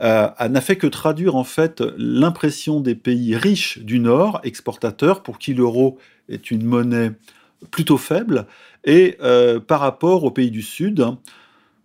n'a 0.00 0.60
fait 0.60 0.76
que 0.76 0.86
traduire 0.86 1.34
en 1.34 1.44
fait 1.44 1.82
l'impression 1.98 2.80
des 2.80 2.94
pays 2.94 3.36
riches 3.36 3.80
du 3.80 3.98
Nord, 3.98 4.40
exportateurs, 4.44 5.22
pour 5.22 5.38
qui 5.38 5.52
l'euro 5.52 5.98
est 6.30 6.50
une 6.50 6.64
monnaie 6.64 7.12
plutôt 7.70 7.98
faible. 7.98 8.46
Et 8.84 9.18
par 9.66 9.80
rapport 9.80 10.24
aux 10.24 10.30
pays 10.30 10.50
du 10.50 10.62
Sud, 10.62 11.04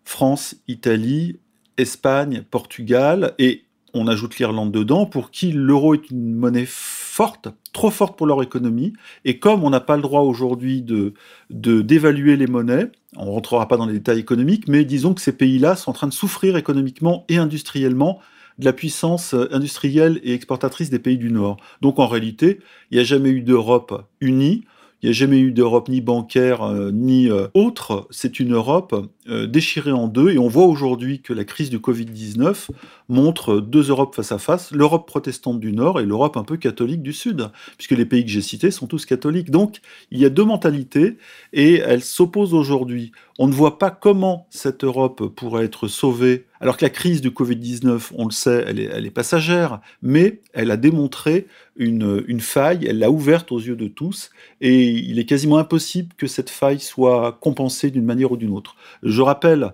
France, 0.05 0.55
Italie, 0.69 1.39
Espagne, 1.77 2.45
Portugal, 2.49 3.33
et 3.37 3.64
on 3.95 4.07
ajoute 4.07 4.37
l'Irlande 4.37 4.71
dedans, 4.71 5.05
pour 5.05 5.31
qui 5.31 5.51
l'euro 5.51 5.93
est 5.93 6.11
une 6.11 6.35
monnaie 6.35 6.67
forte, 6.67 7.47
trop 7.71 7.89
forte 7.89 8.17
pour 8.17 8.27
leur 8.27 8.43
économie. 8.43 8.93
Et 9.23 9.39
comme 9.39 9.63
on 9.63 9.69
n'a 9.69 9.79
pas 9.79 9.95
le 9.95 10.01
droit 10.01 10.21
aujourd'hui 10.21 10.81
de, 10.81 11.13
d'évaluer 11.49 12.35
les 12.35 12.47
monnaies, 12.47 12.91
on 13.15 13.25
ne 13.25 13.31
rentrera 13.31 13.67
pas 13.67 13.77
dans 13.77 13.85
les 13.85 13.93
détails 13.93 14.19
économiques, 14.19 14.67
mais 14.67 14.83
disons 14.83 15.13
que 15.13 15.21
ces 15.21 15.31
pays-là 15.31 15.75
sont 15.75 15.91
en 15.91 15.93
train 15.93 16.07
de 16.07 16.13
souffrir 16.13 16.57
économiquement 16.57 17.25
et 17.29 17.37
industriellement 17.37 18.19
de 18.59 18.65
la 18.65 18.73
puissance 18.73 19.33
industrielle 19.51 20.19
et 20.23 20.33
exportatrice 20.33 20.89
des 20.89 20.99
pays 20.99 21.17
du 21.17 21.31
Nord. 21.31 21.57
Donc 21.81 21.99
en 21.99 22.07
réalité, 22.07 22.59
il 22.91 22.95
n'y 22.95 23.01
a 23.01 23.05
jamais 23.05 23.29
eu 23.29 23.41
d'Europe 23.41 24.07
unie. 24.21 24.65
Il 25.05 25.09
n'y 25.09 25.11
a 25.11 25.19
jamais 25.19 25.37
eu 25.37 25.51
d'Europe 25.51 25.87
ni 25.87 26.01
bancaire 26.01 26.63
euh, 26.63 26.89
ni 26.91 27.29
euh, 27.29 27.47
autre. 27.53 28.07
C'est 28.09 28.39
une 28.39 28.53
Europe 28.53 29.07
euh, 29.29 29.45
déchirée 29.45 29.91
en 29.91 30.07
deux. 30.07 30.31
Et 30.31 30.39
on 30.39 30.47
voit 30.47 30.65
aujourd'hui 30.65 31.21
que 31.21 31.31
la 31.31 31.43
crise 31.43 31.69
du 31.69 31.77
Covid-19 31.77 32.69
montre 33.07 33.59
deux 33.59 33.91
Europes 33.91 34.15
face 34.15 34.31
à 34.31 34.39
face, 34.39 34.71
l'Europe 34.71 35.07
protestante 35.07 35.59
du 35.59 35.73
Nord 35.73 35.99
et 35.99 36.05
l'Europe 36.05 36.37
un 36.37 36.43
peu 36.43 36.57
catholique 36.57 37.03
du 37.03 37.13
Sud, 37.13 37.51
puisque 37.77 37.91
les 37.91 38.07
pays 38.07 38.25
que 38.25 38.31
j'ai 38.31 38.41
cités 38.41 38.71
sont 38.71 38.87
tous 38.87 39.05
catholiques. 39.05 39.51
Donc 39.51 39.79
il 40.09 40.19
y 40.19 40.25
a 40.25 40.31
deux 40.31 40.43
mentalités 40.43 41.17
et 41.53 41.75
elles 41.75 42.01
s'opposent 42.01 42.55
aujourd'hui. 42.55 43.11
On 43.37 43.47
ne 43.47 43.53
voit 43.53 43.77
pas 43.77 43.91
comment 43.91 44.47
cette 44.49 44.83
Europe 44.83 45.27
pourrait 45.35 45.65
être 45.65 45.87
sauvée, 45.87 46.47
alors 46.61 46.77
que 46.77 46.85
la 46.85 46.89
crise 46.89 47.21
du 47.21 47.29
Covid-19, 47.29 48.11
on 48.15 48.25
le 48.25 48.31
sait, 48.31 48.63
elle 48.67 48.79
est, 48.79 49.11
passagère, 49.11 49.81
mais 50.01 50.39
elle 50.53 50.71
a 50.71 50.77
démontré 50.77 51.47
une 51.77 52.39
faille, 52.39 52.85
elle 52.87 52.99
l'a 52.99 53.11
ouverte 53.11 53.51
aux 53.51 53.59
yeux 53.59 53.75
de 53.75 53.87
tous, 53.87 54.29
et 54.61 54.83
il 54.83 55.19
est 55.19 55.25
quasiment 55.25 55.57
impossible 55.57 56.13
que 56.17 56.27
cette 56.27 56.49
faille 56.49 56.79
soit 56.79 57.37
compensée 57.41 57.91
d'une 57.91 58.05
manière 58.05 58.31
ou 58.31 58.37
d'une 58.37 58.51
autre. 58.51 58.75
Je 59.03 59.21
rappelle 59.21 59.73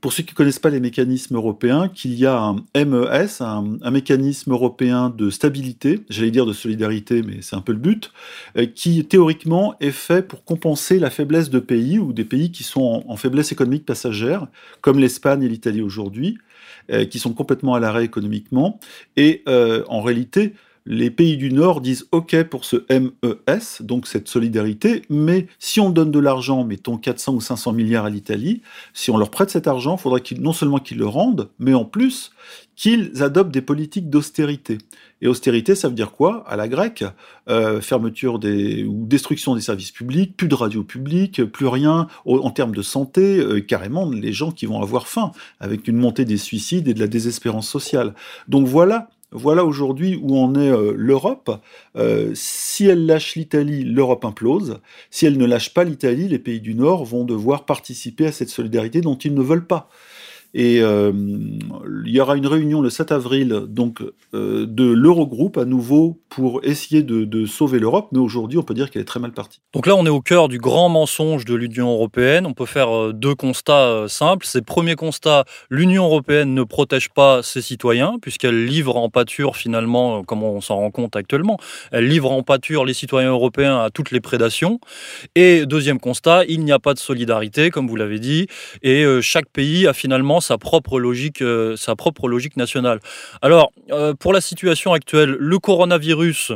pour 0.00 0.12
ceux 0.12 0.22
qui 0.22 0.32
ne 0.32 0.36
connaissent 0.36 0.60
pas 0.60 0.70
les 0.70 0.80
mécanismes 0.80 1.34
européens, 1.34 1.88
qu'il 1.88 2.14
y 2.14 2.24
a 2.24 2.38
un 2.40 2.84
MES, 2.84 3.40
un, 3.40 3.90
mécanisme 3.90 4.52
européen 4.52 5.10
de 5.10 5.28
stabilité, 5.28 6.00
j'allais 6.08 6.30
dire 6.30 6.46
de 6.46 6.52
solidarité, 6.52 7.22
mais 7.22 7.42
c'est 7.42 7.56
un 7.56 7.60
peu 7.60 7.72
le 7.72 7.78
but, 7.78 8.12
euh, 8.56 8.66
qui 8.66 9.04
théoriquement 9.04 9.74
est 9.80 9.90
fait 9.90 10.22
pour 10.22 10.44
compenser 10.44 11.00
la 11.00 11.10
faiblesse 11.10 11.50
de 11.50 11.58
pays 11.58 11.98
ou 11.98 12.12
des 12.12 12.24
pays 12.24 12.52
qui 12.52 12.62
sont 12.62 13.04
en, 13.08 13.16
faiblesse 13.16 13.50
économique 13.50 13.84
passagère, 13.84 14.46
comme 14.80 15.00
l'Espagne 15.00 15.42
et 15.42 15.48
l'Italie 15.48 15.82
aujourd'hui, 15.82 16.38
euh, 16.92 17.04
qui 17.04 17.18
sont 17.18 17.32
complètement 17.32 17.74
à 17.74 17.80
l'arrêt 17.80 18.04
économiquement. 18.04 18.78
Et 19.16 19.42
euh, 19.48 19.82
en 19.88 20.00
réalité, 20.00 20.54
les 20.90 21.10
pays 21.10 21.36
du 21.36 21.52
Nord 21.52 21.82
disent 21.82 22.06
OK 22.12 22.42
pour 22.44 22.64
ce 22.64 22.76
MES, 22.90 23.82
donc 23.82 24.06
cette 24.06 24.26
solidarité, 24.26 25.02
mais 25.10 25.46
si 25.58 25.80
on 25.80 25.90
donne 25.90 26.10
de 26.10 26.18
l'argent, 26.18 26.64
mettons 26.64 26.96
400 26.96 27.34
ou 27.34 27.40
500 27.42 27.74
milliards 27.74 28.06
à 28.06 28.10
l'Italie, 28.10 28.62
si 28.94 29.10
on 29.10 29.18
leur 29.18 29.30
prête 29.30 29.50
cet 29.50 29.66
argent, 29.66 29.96
il 29.96 30.00
faudra 30.00 30.18
non 30.38 30.54
seulement 30.54 30.78
qu'ils 30.78 30.96
le 30.96 31.06
rendent, 31.06 31.50
mais 31.58 31.74
en 31.74 31.84
plus 31.84 32.30
qu'ils 32.74 33.22
adoptent 33.22 33.50
des 33.50 33.60
politiques 33.60 34.08
d'austérité. 34.08 34.78
Et 35.20 35.26
austérité, 35.26 35.74
ça 35.74 35.88
veut 35.88 35.94
dire 35.94 36.12
quoi? 36.12 36.42
À 36.48 36.56
la 36.56 36.68
grecque, 36.68 37.04
euh, 37.50 37.82
fermeture 37.82 38.38
des 38.38 38.84
ou 38.84 39.04
destruction 39.04 39.54
des 39.54 39.60
services 39.60 39.90
publics, 39.90 40.36
plus 40.38 40.48
de 40.48 40.54
radio 40.54 40.84
publique, 40.84 41.44
plus 41.44 41.66
rien 41.66 42.06
en 42.24 42.50
termes 42.50 42.74
de 42.74 42.82
santé, 42.82 43.40
euh, 43.40 43.60
carrément 43.60 44.08
les 44.08 44.32
gens 44.32 44.52
qui 44.52 44.64
vont 44.64 44.80
avoir 44.80 45.06
faim, 45.06 45.32
avec 45.60 45.86
une 45.86 45.96
montée 45.96 46.24
des 46.24 46.38
suicides 46.38 46.88
et 46.88 46.94
de 46.94 47.00
la 47.00 47.08
désespérance 47.08 47.68
sociale. 47.68 48.14
Donc 48.46 48.66
voilà 48.66 49.10
voilà 49.30 49.64
aujourd'hui 49.64 50.18
où 50.20 50.38
en 50.38 50.54
est 50.54 50.70
euh, 50.70 50.94
l'Europe. 50.96 51.50
Euh, 51.96 52.32
si 52.34 52.86
elle 52.86 53.04
lâche 53.04 53.34
l'Italie, 53.36 53.84
l'Europe 53.84 54.24
implose. 54.24 54.80
Si 55.10 55.26
elle 55.26 55.36
ne 55.36 55.44
lâche 55.44 55.74
pas 55.74 55.84
l'Italie, 55.84 56.28
les 56.28 56.38
pays 56.38 56.60
du 56.60 56.74
Nord 56.74 57.04
vont 57.04 57.24
devoir 57.24 57.66
participer 57.66 58.26
à 58.26 58.32
cette 58.32 58.48
solidarité 58.48 59.00
dont 59.00 59.16
ils 59.16 59.34
ne 59.34 59.42
veulent 59.42 59.66
pas. 59.66 59.90
Et 60.54 60.80
euh, 60.80 61.12
il 62.06 62.10
y 62.10 62.20
aura 62.20 62.36
une 62.36 62.46
réunion 62.46 62.80
le 62.80 62.88
7 62.88 63.12
avril 63.12 63.64
donc 63.68 64.02
euh, 64.34 64.66
de 64.66 64.84
l'Eurogroupe 64.84 65.58
à 65.58 65.66
nouveau 65.66 66.22
pour 66.30 66.64
essayer 66.64 67.02
de, 67.02 67.46
sauver 67.46 67.78
l'Europe, 67.78 68.08
mais 68.12 68.18
aujourd'hui 68.18 68.58
on 68.58 68.62
peut 68.62 68.74
dire 68.74 68.90
qu'elle 68.90 69.02
est 69.02 69.06
très 69.06 69.20
mal 69.20 69.32
partie. 69.32 69.60
Donc 69.74 69.86
là 69.86 69.94
on 69.94 70.06
est 70.06 70.10
au 70.10 70.20
cœur 70.20 70.48
du 70.48 70.58
grand 70.58 70.88
mensonge 70.88 71.44
de 71.44 71.54
l'Union 71.54 71.92
européenne. 71.92 72.46
On 72.46 72.54
peut 72.54 72.66
faire 72.66 72.94
euh, 72.94 73.12
deux 73.12 73.34
constats 73.34 74.06
simples. 74.08 74.46
C'est 74.46 74.64
premier 74.64 74.94
constat, 74.94 75.44
l'Union 75.70 76.04
européenne 76.04 76.54
ne 76.54 76.62
protège 76.62 77.10
pas 77.10 77.42
ses 77.42 77.60
citoyens 77.60 78.16
puisqu'elle 78.20 78.64
livre 78.64 78.96
en 78.96 79.10
pâture 79.10 79.56
finalement, 79.56 80.22
comme 80.24 80.42
on 80.42 80.60
s'en 80.60 80.76
rend 80.76 80.90
compte 80.90 81.16
actuellement, 81.16 81.58
elle 81.92 82.08
livre 82.08 82.30
en 82.30 82.42
pâture 82.42 82.84
les 82.84 82.94
citoyens 82.94 83.30
européens 83.30 83.80
à 83.80 83.90
toutes 83.90 84.10
les 84.10 84.20
prédations. 84.20 84.80
Et 85.34 85.66
deuxième 85.66 86.00
constat, 86.00 86.44
il 86.46 86.64
n'y 86.64 86.72
a 86.72 86.78
pas 86.78 86.94
de 86.94 86.98
solidarité 86.98 87.70
comme 87.70 87.86
vous 87.86 87.96
l'avez 87.96 88.18
dit, 88.18 88.46
et 88.82 89.04
chaque 89.20 89.48
pays 89.50 89.86
a 89.86 89.92
finalement 89.92 90.37
sa 90.40 90.58
propre 90.58 90.98
logique, 90.98 91.42
euh, 91.42 91.76
sa 91.76 91.96
propre 91.96 92.28
logique 92.28 92.56
nationale. 92.56 93.00
Alors, 93.42 93.72
euh, 93.90 94.14
pour 94.14 94.32
la 94.32 94.40
situation 94.40 94.92
actuelle, 94.92 95.36
le 95.38 95.58
coronavirus 95.58 96.52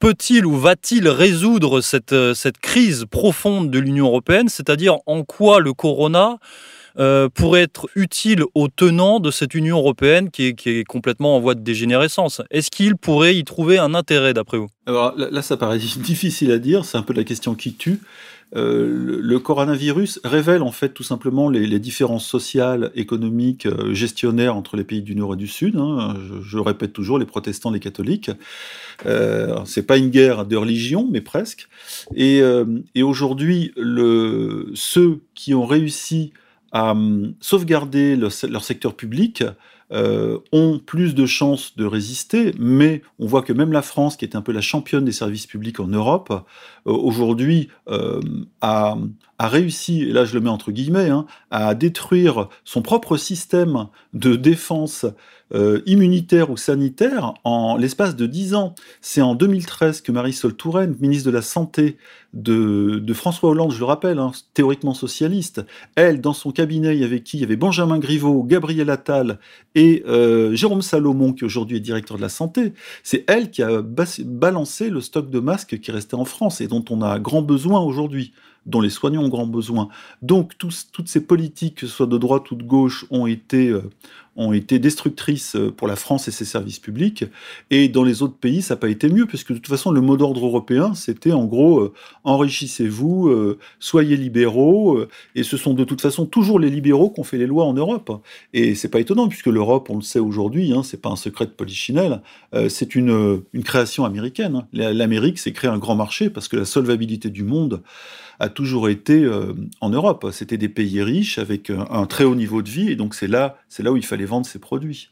peut-il 0.00 0.46
ou 0.46 0.56
va-t-il 0.56 1.08
résoudre 1.08 1.80
cette, 1.80 2.12
euh, 2.12 2.34
cette 2.34 2.58
crise 2.58 3.04
profonde 3.10 3.70
de 3.70 3.78
l'Union 3.78 4.06
européenne? 4.06 4.48
C'est-à-dire 4.48 4.98
en 5.06 5.24
quoi 5.24 5.60
le 5.60 5.72
corona 5.72 6.38
pourrait 7.34 7.62
être 7.62 7.88
utile 7.94 8.42
aux 8.56 8.66
tenants 8.66 9.20
de 9.20 9.30
cette 9.30 9.54
Union 9.54 9.78
européenne 9.78 10.32
qui 10.32 10.46
est, 10.46 10.54
qui 10.54 10.70
est 10.70 10.84
complètement 10.84 11.36
en 11.36 11.40
voie 11.40 11.54
de 11.54 11.60
dégénérescence? 11.60 12.42
Est-ce 12.50 12.72
qu'il 12.72 12.96
pourrait 12.96 13.36
y 13.36 13.44
trouver 13.44 13.78
un 13.78 13.94
intérêt 13.94 14.34
d'après 14.34 14.58
vous? 14.58 14.66
Alors 14.84 15.14
là, 15.16 15.42
ça 15.42 15.56
paraît 15.56 15.78
difficile 15.96 16.50
à 16.50 16.58
dire, 16.58 16.84
c'est 16.84 16.98
un 16.98 17.02
peu 17.02 17.14
la 17.14 17.22
question 17.22 17.54
qui 17.54 17.74
tue. 17.74 18.00
Euh, 18.56 19.18
le, 19.20 19.38
coronavirus 19.38 20.20
révèle 20.24 20.62
en 20.62 20.72
fait 20.72 20.90
tout 20.90 21.02
simplement 21.02 21.50
les, 21.50 21.78
différences 21.78 22.26
sociales, 22.26 22.90
économiques, 22.94 23.66
euh, 23.66 23.92
gestionnaires 23.92 24.56
entre 24.56 24.76
les 24.76 24.84
pays 24.84 25.02
du 25.02 25.14
Nord 25.14 25.34
et 25.34 25.36
du 25.36 25.46
Sud. 25.46 25.76
Hein. 25.76 26.16
Je, 26.42 26.58
répète 26.58 26.92
toujours, 26.92 27.18
les 27.18 27.26
protestants, 27.26 27.70
les 27.70 27.80
catholiques. 27.80 28.30
Euh, 29.06 29.58
c'est 29.66 29.86
pas 29.86 29.98
une 29.98 30.08
guerre 30.08 30.46
de 30.46 30.56
religion, 30.56 31.06
mais 31.10 31.20
presque. 31.20 31.68
Et, 32.14 32.40
euh, 32.40 32.64
aujourd'hui, 33.02 33.72
ceux 34.74 35.20
qui 35.34 35.54
ont 35.54 35.66
réussi 35.66 36.32
à 36.72 36.92
hum, 36.92 37.34
sauvegarder 37.40 38.16
leur 38.16 38.64
secteur 38.64 38.94
public 38.94 39.44
euh, 39.90 40.38
ont 40.52 40.78
plus 40.78 41.14
de 41.14 41.24
chances 41.24 41.76
de 41.76 41.86
résister, 41.86 42.52
mais 42.58 43.00
on 43.18 43.26
voit 43.26 43.42
que 43.42 43.54
même 43.54 43.72
la 43.72 43.80
France, 43.80 44.16
qui 44.16 44.24
est 44.26 44.36
un 44.36 44.42
peu 44.42 44.52
la 44.52 44.60
championne 44.60 45.04
des 45.04 45.12
services 45.12 45.46
publics 45.46 45.80
en 45.80 45.86
Europe, 45.86 46.30
euh, 46.86 46.92
aujourd'hui 46.92 47.68
euh, 47.88 48.20
a, 48.60 48.98
a, 49.38 49.48
réussi, 49.48 50.02
et 50.02 50.12
là 50.12 50.24
je 50.24 50.34
le 50.34 50.40
mets 50.40 50.50
entre 50.50 50.72
guillemets, 50.72 51.10
hein, 51.10 51.26
à 51.50 51.74
détruire 51.74 52.48
son 52.64 52.82
propre 52.82 53.16
système 53.16 53.86
de 54.12 54.36
défense 54.36 55.06
euh, 55.54 55.80
immunitaire 55.86 56.50
ou 56.50 56.58
sanitaire 56.58 57.32
en 57.42 57.78
l'espace 57.78 58.14
de 58.16 58.26
10 58.26 58.54
ans. 58.54 58.74
C'est 59.00 59.22
en 59.22 59.34
2013 59.34 60.02
que 60.02 60.12
Marisol 60.12 60.54
Touraine, 60.54 60.94
ministre 61.00 61.30
de 61.30 61.34
la 61.34 61.40
Santé 61.40 61.96
de, 62.34 63.02
François 63.14 63.48
Hollande, 63.48 63.72
je 63.72 63.78
le 63.78 63.86
rappelle, 63.86 64.18
hein, 64.18 64.32
théoriquement 64.52 64.92
socialiste, 64.92 65.64
elle, 65.94 66.20
dans 66.20 66.34
son 66.34 66.52
cabinet, 66.52 66.94
il 66.94 67.00
y 67.00 67.04
avait 67.04 67.22
qui? 67.22 67.38
Il 67.38 67.40
y 67.40 67.44
avait 67.44 67.56
Benjamin 67.56 67.98
Griveaux, 67.98 68.42
Gabriel 68.42 68.90
Attal 68.90 69.38
et 69.74 70.04
euh, 70.06 70.54
Jérôme 70.54 70.82
Salomon, 70.82 71.32
qui 71.32 71.46
aujourd'hui 71.46 71.78
est 71.78 71.80
directeur 71.80 72.18
de 72.18 72.22
la 72.22 72.28
Santé. 72.28 72.74
C'est 73.02 73.24
elle 73.26 73.50
qui 73.50 73.62
a 73.62 73.80
balancé 73.80 74.90
le 74.90 75.00
stock 75.00 75.30
de 75.30 75.40
masques 75.40 75.80
qui 75.80 75.90
restait 75.90 76.14
en 76.14 76.26
France 76.26 76.60
et 76.60 76.68
dont 76.68 76.84
on 76.90 77.00
a 77.00 77.18
grand 77.18 77.40
besoin 77.40 77.80
aujourd'hui 77.80 78.34
dont 78.68 78.80
les 78.80 78.90
soignants 78.90 79.22
ont 79.22 79.28
grand 79.28 79.46
besoin. 79.46 79.88
Donc 80.22 80.56
toutes 80.58 81.08
ces 81.08 81.24
politiques, 81.24 81.76
que 81.76 81.86
ce 81.86 81.92
soit 81.92 82.06
de 82.06 82.18
droite 82.18 82.50
ou 82.50 82.54
de 82.54 82.62
gauche, 82.62 83.06
ont 83.10 83.26
été, 83.26 83.68
euh, 83.68 83.82
ont 84.38 84.52
été 84.52 84.78
destructrices 84.78 85.56
euh, 85.56 85.70
pour 85.70 85.88
la 85.88 85.96
France 85.96 86.28
et 86.28 86.30
ses 86.30 86.44
services 86.44 86.78
publics. 86.78 87.24
Et 87.70 87.88
dans 87.88 88.04
les 88.04 88.22
autres 88.22 88.36
pays, 88.36 88.62
ça 88.62 88.74
n'a 88.74 88.78
pas 88.78 88.88
été 88.88 89.08
mieux, 89.08 89.26
puisque 89.26 89.50
de 89.50 89.58
toute 89.58 89.68
façon, 89.68 89.90
le 89.90 90.00
mot 90.00 90.16
d'ordre 90.16 90.46
européen, 90.46 90.94
c'était 90.94 91.32
en 91.32 91.44
gros 91.44 91.80
euh, 91.80 91.92
enrichissez-vous, 92.24 93.56
soyez 93.80 94.16
libéraux. 94.16 95.00
et 95.34 95.42
ce 95.42 95.56
sont 95.56 95.74
de 95.74 95.84
toute 95.84 96.00
façon 96.00 96.26
toujours 96.26 96.58
les 96.58 96.70
libéraux 96.70 97.10
qui 97.10 97.20
ont 97.20 97.24
fait 97.24 97.38
les 97.38 97.46
lois 97.46 97.64
en 97.64 97.74
Europe. 97.74 98.22
Et 98.54 98.74
c'est 98.74 98.88
pas 98.88 99.00
étonnant, 99.00 99.28
puisque 99.28 99.46
l'Europe, 99.46 99.90
on 99.90 99.96
le 99.96 100.02
sait 100.02 100.18
aujourd'hui, 100.18 100.72
hein, 100.72 100.82
c'est 100.82 101.00
pas 101.00 101.10
un 101.10 101.16
secret 101.16 101.46
de 101.46 101.50
polichinelle, 101.50 102.22
c'est 102.68 102.94
une, 102.94 103.42
une 103.52 103.64
création 103.64 104.04
américaine. 104.04 104.56
Hein. 104.56 104.68
L'Amérique 104.72 105.38
s'est 105.38 105.52
créé 105.52 105.70
un 105.70 105.78
grand 105.78 105.96
marché 105.96 106.30
parce 106.30 106.48
que 106.48 106.56
la 106.56 106.64
solvabilité 106.64 107.30
du 107.30 107.42
monde 107.42 107.82
a 108.40 108.48
toujours 108.48 108.88
été 108.88 109.24
euh, 109.24 109.52
en 109.80 109.90
Europe. 109.90 110.26
C'était 110.32 110.58
des 110.58 110.68
pays 110.68 111.02
riches 111.02 111.38
avec 111.38 111.70
un, 111.70 112.06
très 112.06 112.24
haut 112.24 112.34
niveau 112.34 112.62
de 112.62 112.68
vie, 112.68 112.90
et 112.90 112.96
donc 112.96 113.14
c'est 113.14 113.26
là, 113.26 113.58
c'est 113.68 113.82
là 113.82 113.92
où 113.92 113.96
il 113.96 114.04
fallait 114.04 114.24
vendre 114.28 114.46
ses 114.46 114.58
produits. 114.58 115.10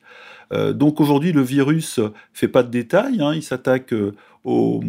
Euh, 0.52 0.72
donc 0.72 1.00
aujourd'hui, 1.00 1.32
le 1.32 1.42
virus 1.42 2.00
fait 2.32 2.48
pas 2.48 2.62
de 2.62 2.70
détails, 2.70 3.20
hein, 3.20 3.34
il 3.34 3.42
s'attaque 3.42 3.92
euh, 3.92 4.14
au, 4.44 4.80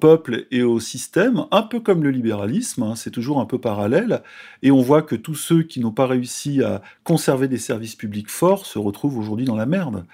peuple 0.00 0.46
et 0.50 0.62
au 0.62 0.80
système, 0.80 1.44
un 1.52 1.62
peu 1.62 1.78
comme 1.78 2.02
le 2.02 2.10
libéralisme, 2.10 2.82
hein, 2.82 2.94
c'est 2.96 3.12
toujours 3.12 3.40
un 3.40 3.46
peu 3.46 3.58
parallèle, 3.58 4.22
et 4.62 4.72
on 4.72 4.80
voit 4.80 5.02
que 5.02 5.14
tous 5.14 5.36
ceux 5.36 5.62
qui 5.62 5.78
n'ont 5.78 5.92
pas 5.92 6.08
réussi 6.08 6.62
à 6.64 6.82
conserver 7.04 7.46
des 7.46 7.58
services 7.58 7.94
publics 7.94 8.30
forts 8.30 8.66
se 8.66 8.78
retrouvent 8.78 9.18
aujourd'hui 9.18 9.46
dans 9.46 9.54
la 9.54 9.66
merde. 9.66 10.04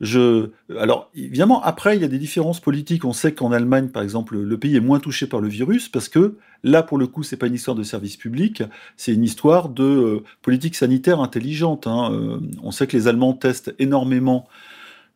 Je, 0.00 0.48
alors, 0.78 1.10
évidemment, 1.14 1.62
après, 1.62 1.96
il 1.96 2.00
y 2.00 2.04
a 2.04 2.08
des 2.08 2.18
différences 2.18 2.60
politiques. 2.60 3.04
On 3.04 3.12
sait 3.12 3.32
qu'en 3.32 3.52
Allemagne, 3.52 3.88
par 3.88 4.02
exemple, 4.02 4.38
le 4.38 4.58
pays 4.58 4.74
est 4.76 4.80
moins 4.80 4.98
touché 4.98 5.26
par 5.26 5.40
le 5.40 5.48
virus 5.48 5.90
parce 5.90 6.08
que 6.08 6.36
là, 6.62 6.82
pour 6.82 6.96
le 6.96 7.06
coup, 7.06 7.22
c'est 7.22 7.36
pas 7.36 7.48
une 7.48 7.54
histoire 7.54 7.76
de 7.76 7.82
service 7.82 8.16
public, 8.16 8.62
c'est 8.96 9.12
une 9.12 9.24
histoire 9.24 9.68
de 9.68 9.84
euh, 9.84 10.24
politique 10.40 10.74
sanitaire 10.74 11.20
intelligente. 11.20 11.86
Hein. 11.86 12.12
Euh, 12.12 12.40
on 12.62 12.70
sait 12.70 12.86
que 12.86 12.96
les 12.96 13.08
Allemands 13.08 13.34
testent 13.34 13.74
énormément 13.78 14.48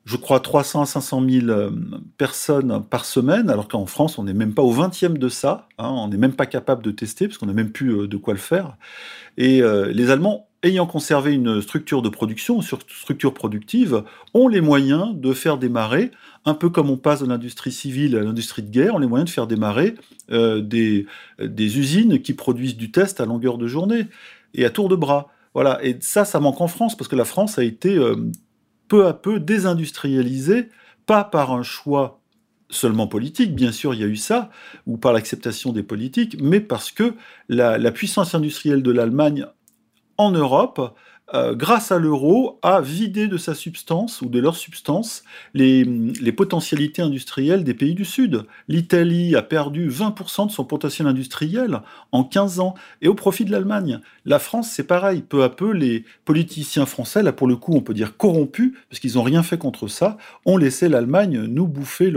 je 0.07 0.19
crois, 0.19 0.38
300 0.38 0.83
à 0.83 0.85
500 0.85 1.26
000 1.26 1.47
euh, 1.49 1.71
personnes 2.19 2.85
par 2.91 3.07
semaine, 3.07 3.49
alors 3.49 3.69
qu'en 3.69 3.87
France, 3.87 4.19
on 4.19 4.25
n'est 4.25 4.35
même 4.35 4.53
pas 4.53 4.61
au 4.61 4.71
20e 4.71 5.17
de 5.17 5.31
ça. 5.31 5.67
Hein, 5.79 5.88
on 5.88 6.09
n'est 6.09 6.19
même 6.19 6.35
pas 6.35 6.45
capable 6.45 6.83
de 6.83 6.91
tester, 6.91 7.26
parce 7.26 7.38
qu'on 7.38 7.47
n'a 7.47 7.55
même 7.55 7.71
plus 7.71 8.07
de 8.07 8.17
quoi 8.19 8.35
le 8.35 8.38
faire. 8.38 8.76
Et 9.38 9.62
les 9.62 10.11
Allemands, 10.11 10.47
ayant 10.64 10.87
conservé 10.87 11.33
une 11.33 11.61
structure 11.61 12.02
de 12.02 12.09
production, 12.09 12.61
une 12.61 12.62
structure 12.88 13.35
productive, 13.35 14.02
ont 14.33 14.49
les 14.49 14.61
moyens 14.61 15.14
de 15.14 15.33
faire 15.33 15.59
démarrer, 15.59 16.11
un 16.44 16.54
peu 16.54 16.71
comme 16.71 16.90
on 16.90 16.97
passe 16.97 17.21
de 17.21 17.26
l'industrie 17.26 17.71
civile 17.71 18.16
à 18.16 18.23
l'industrie 18.23 18.62
de 18.62 18.71
guerre, 18.71 18.97
ont 18.97 18.99
les 18.99 19.06
moyens 19.06 19.30
de 19.30 19.35
faire 19.35 19.47
démarrer 19.47 19.94
des, 20.30 21.06
des 21.38 21.78
usines 21.78 22.21
qui 22.21 22.33
produisent 22.33 22.76
du 22.76 22.90
test 22.90 23.21
à 23.21 23.26
longueur 23.26 23.59
de 23.59 23.66
journée 23.66 24.06
et 24.54 24.64
à 24.64 24.71
tour 24.71 24.88
de 24.88 24.97
bras. 24.97 25.28
Voilà, 25.52 25.85
et 25.85 25.99
ça, 26.00 26.25
ça 26.25 26.40
manque 26.40 26.61
en 26.61 26.66
France, 26.66 26.97
parce 26.97 27.09
que 27.09 27.16
la 27.16 27.25
France 27.25 27.59
a 27.59 27.62
été 27.62 27.97
peu 28.88 29.06
à 29.06 29.12
peu 29.12 29.38
désindustrialisé, 29.40 30.71
pas 31.06 31.25
par 31.25 31.52
un 31.52 31.62
choix 31.62 32.21
seulement 32.71 33.06
politique, 33.06 33.54
bien 33.54 33.71
sûr 33.71 33.94
il 33.94 34.00
y 34.00 34.04
a 34.04 34.06
eu 34.06 34.16
ça, 34.16 34.50
ou 34.87 34.97
par 34.97 35.12
l'acceptation 35.12 35.73
des 35.73 35.83
politiques, 35.83 36.38
mais 36.40 36.61
parce 36.61 36.90
que 36.90 37.14
la 37.49 37.92
puissance 37.92 38.35
industrielle 38.35 38.83
de 38.83 38.90
l'Allemagne 38.90 39.47
en 40.18 40.30
Europe 40.30 40.94
euh, 41.33 41.54
grâce 41.54 41.90
à 41.90 41.99
l'euro, 41.99 42.59
a 42.62 42.83
vidé 42.83 43.28
de 43.28 43.38
sa 43.38 43.54
substance 43.54 44.21
ou 44.21 44.28
de 44.28 44.38
leur 44.38 44.56
substance 44.56 45.25
les, 45.54 45.85
potentialités 46.37 47.00
industrielles 47.00 47.64
des 47.64 47.73
pays 47.73 47.94
du 47.94 48.04
Sud. 48.04 48.44
L'Italie 48.68 49.35
a 49.35 49.40
perdu 49.40 49.88
20% 49.88 50.49
de 50.49 50.52
son 50.52 50.64
potentiel 50.64 51.09
industriel 51.09 51.80
en 52.12 52.25
15 52.25 52.61
ans 52.61 52.75
et 53.00 53.09
au 53.09 53.14
profit 53.14 53.47
de 53.47 53.52
l'Allemagne. 53.52 54.00
La 54.26 54.38
France, 54.38 54.71
c'est 54.71 54.87
pareil. 54.87 55.23
Peu 55.23 55.42
à 55.44 55.49
peu, 55.49 55.73
les 55.73 56.04
politiciens 56.26 56.85
français, 56.85 57.23
là 57.23 57.33
pour 57.33 57.47
le 57.47 57.56
coup, 57.56 57.75
on 57.75 57.80
peut 57.80 57.94
dire 57.94 58.18
corrompus, 58.18 58.73
parce 58.90 59.00
qu'ils 59.00 59.14
n'ont 59.14 59.23
rien 59.23 59.42
fait 59.42 59.59
contre 59.59 59.88
ça, 59.88 60.18
ont 60.44 60.59
laissé 60.59 60.90
l'Allemagne 60.90 61.44
nous 61.44 61.66
bouffer 61.66 62.12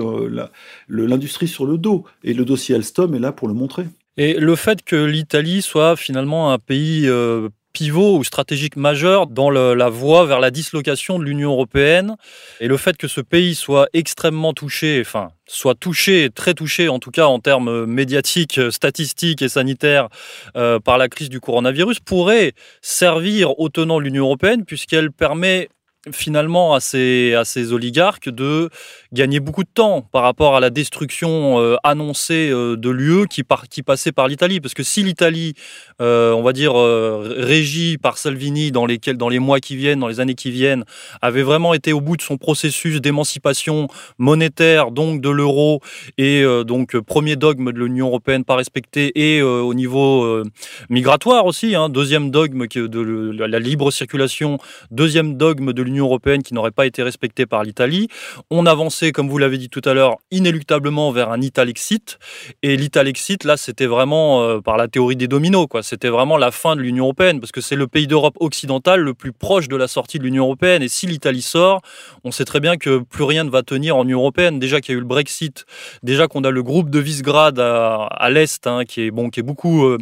l'industrie 0.90 1.48
sur 1.48 1.66
le 1.66 1.78
dos. 1.78 2.04
Et 2.24 2.34
le 2.34 2.44
dossier 2.44 2.76
Alstom 2.76 3.16
est 3.16 3.20
là 3.20 3.32
pour 3.32 3.48
le 3.48 3.54
montrer. 3.54 3.86
Et 4.18 4.34
le 4.34 4.56
fait 4.56 4.84
que 4.84 4.96
l'Italie 4.96 5.62
soit 5.62 5.96
finalement 5.96 6.52
un 6.52 6.58
pays 6.58 7.08
euh, 7.08 7.50
pivot 7.78 8.18
ou 8.18 8.24
stratégique 8.24 8.76
majeur 8.76 9.28
dans 9.28 9.52
la 9.52 9.90
voie 9.90 10.26
vers 10.26 10.40
la 10.40 10.50
dislocation 10.50 11.20
de 11.20 11.24
l'Union 11.24 11.52
européenne. 11.52 12.16
Et 12.60 12.68
le 12.68 12.76
fait 12.76 12.98
que 12.98 13.08
ce 13.08 13.22
pays 13.22 13.54
soit 13.54 13.88
extrêmement 13.94 14.52
touché, 14.54 15.00
enfin, 15.00 15.30
soit 15.46 15.76
touché, 15.76 16.32
très 16.34 16.56
touché 16.56 16.90
en 16.90 16.98
tout 16.98 17.12
cas 17.12 17.28
en 17.28 17.40
termes 17.40 17.86
médiatiques, 17.86 18.60
statistiques 18.72 19.44
et 19.44 19.50
sanitaires 19.50 20.10
euh, 20.56 20.80
par 20.80 20.98
la 20.98 21.08
crise 21.08 21.30
du 21.30 21.40
coronavirus, 21.40 22.00
pourrait 22.00 22.54
servir 22.82 23.60
aux 23.60 23.70
tenants 23.70 24.00
de 24.00 24.06
l'Union 24.06 24.26
européenne 24.26 24.66
puisqu'elle 24.66 25.12
permet 25.12 25.70
finalement 26.12 26.74
à 26.74 26.80
ces, 26.80 27.34
oligarques 27.72 28.30
de 28.30 28.70
gagner 29.14 29.40
beaucoup 29.40 29.64
de 29.64 29.70
temps 29.74 30.02
par 30.02 30.24
rapport 30.24 30.56
à 30.56 30.60
la 30.60 30.70
destruction 30.70 31.60
euh, 31.60 31.76
annoncée 31.84 32.50
euh, 32.52 32.76
de 32.76 32.90
l'UE 32.90 33.28
qui, 33.28 33.44
qui 33.70 33.84
passait 33.84 34.12
par 34.12 34.28
l'Italie. 34.28 34.60
Parce 34.60 34.74
que 34.74 34.84
si 34.84 35.04
l'Italie, 35.04 35.54
euh, 36.02 36.34
on 36.34 36.44
va 36.44 36.54
dire, 36.54 36.74
régie 36.76 37.98
par 37.98 38.18
Salvini 38.18 38.72
dans 38.72 38.86
les 38.86 39.40
mois 39.40 39.60
qui 39.60 39.76
viennent, 39.76 40.00
dans 40.00 40.08
les 40.08 40.20
années 40.20 40.36
qui 40.36 40.52
viennent, 40.52 40.84
avait 41.22 41.44
vraiment 41.44 41.74
été 41.74 41.94
au 41.94 42.02
bout 42.02 42.18
de 42.18 42.22
son 42.22 42.38
processus 42.38 43.02
d'émancipation 43.02 43.88
monétaire, 44.18 44.92
donc 44.92 45.22
de 45.22 45.30
l'euro, 45.30 45.82
et 46.18 46.44
donc 46.66 46.98
premier 46.98 47.36
dogme 47.36 47.72
de 47.72 47.80
l'Union 47.80 48.08
européenne 48.08 48.44
pas 48.44 48.56
respecté, 48.56 49.12
et 49.16 49.42
au 49.42 49.74
niveau 49.74 50.44
migratoire 50.90 51.46
aussi, 51.46 51.76
hein, 51.76 51.90
deuxième 51.90 52.32
dogme 52.32 52.68
de 52.68 53.32
la 53.46 53.60
libre 53.60 53.92
circulation, 53.92 54.58
deuxième 54.92 55.38
dogme 55.38 55.74
de 55.74 55.82
l'Union 55.82 55.97
européenne 56.06 56.44
qui 56.44 56.54
n'aurait 56.54 56.72
pas 56.72 56.86
été 56.86 57.04
respecté 57.04 57.46
par 57.46 57.64
l'Italie. 57.64 58.08
On 58.50 58.66
avançait, 58.66 59.12
comme 59.12 59.30
vous 59.30 59.38
l'avez 59.38 59.58
dit 59.58 59.70
tout 59.70 59.82
à 59.86 59.94
l'heure, 59.94 60.18
inéluctablement 60.32 61.12
vers 61.12 61.32
un 61.32 61.42
Italexit. 61.42 62.20
Et 62.64 62.78
l'Italexit, 62.78 63.44
là, 63.44 63.58
c'était 63.58 63.86
vraiment 63.86 64.42
euh, 64.44 64.60
par 64.60 64.78
la 64.78 64.88
théorie 64.88 65.16
des 65.16 65.28
dominos. 65.28 65.68
C'était 65.82 66.10
vraiment 66.10 66.38
la 66.38 66.52
fin 66.52 66.76
de 66.76 66.82
l'Union 66.82 67.06
européenne, 67.06 67.40
parce 67.40 67.52
que 67.52 67.62
c'est 67.62 67.76
le 67.76 67.88
pays 67.88 68.08
d'Europe 68.08 68.36
occidentale 68.40 69.02
le 69.02 69.14
plus 69.14 69.32
proche 69.32 69.68
de 69.68 69.76
la 69.76 69.88
sortie 69.88 70.20
de 70.20 70.24
l'Union 70.24 70.44
européenne. 70.46 70.82
Et 70.82 70.88
si 70.88 71.08
l'Italie 71.08 71.42
sort, 71.42 71.82
on 72.24 72.32
sait 72.32 72.46
très 72.46 72.60
bien 72.60 72.78
que 72.78 73.00
plus 73.00 73.24
rien 73.24 73.44
ne 73.44 73.50
va 73.50 73.64
tenir 73.64 73.98
en 73.98 74.04
Union 74.04 74.20
européenne. 74.20 74.60
Déjà 74.60 74.82
qu'il 74.82 74.94
y 74.94 74.96
a 74.96 74.98
eu 74.98 75.02
le 75.02 75.08
Brexit, 75.08 75.66
déjà 76.04 76.28
qu'on 76.28 76.44
a 76.44 76.52
le 76.52 76.64
groupe 76.64 76.90
de 76.90 77.00
Visegrad 77.00 77.60
à, 77.60 78.30
l'est, 78.30 78.66
hein, 78.68 78.86
qui 78.86 79.02
est 79.02 79.12
beaucoup, 79.12 79.86
euh, 79.86 79.98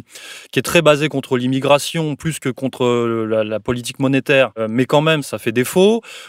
qui 0.52 0.58
est 0.58 0.62
très 0.62 0.82
basé 0.82 1.08
contre 1.08 1.36
l'immigration 1.36 2.16
plus 2.16 2.38
que 2.38 2.48
contre 2.48 2.84
euh, 2.84 3.44
la 3.44 3.60
politique 3.60 3.98
monétaire. 3.98 4.50
mais 4.68 4.86
quand 4.86 5.00
même, 5.00 5.22
ça 5.22 5.38
fait 5.38 5.52
défaut 5.52 5.85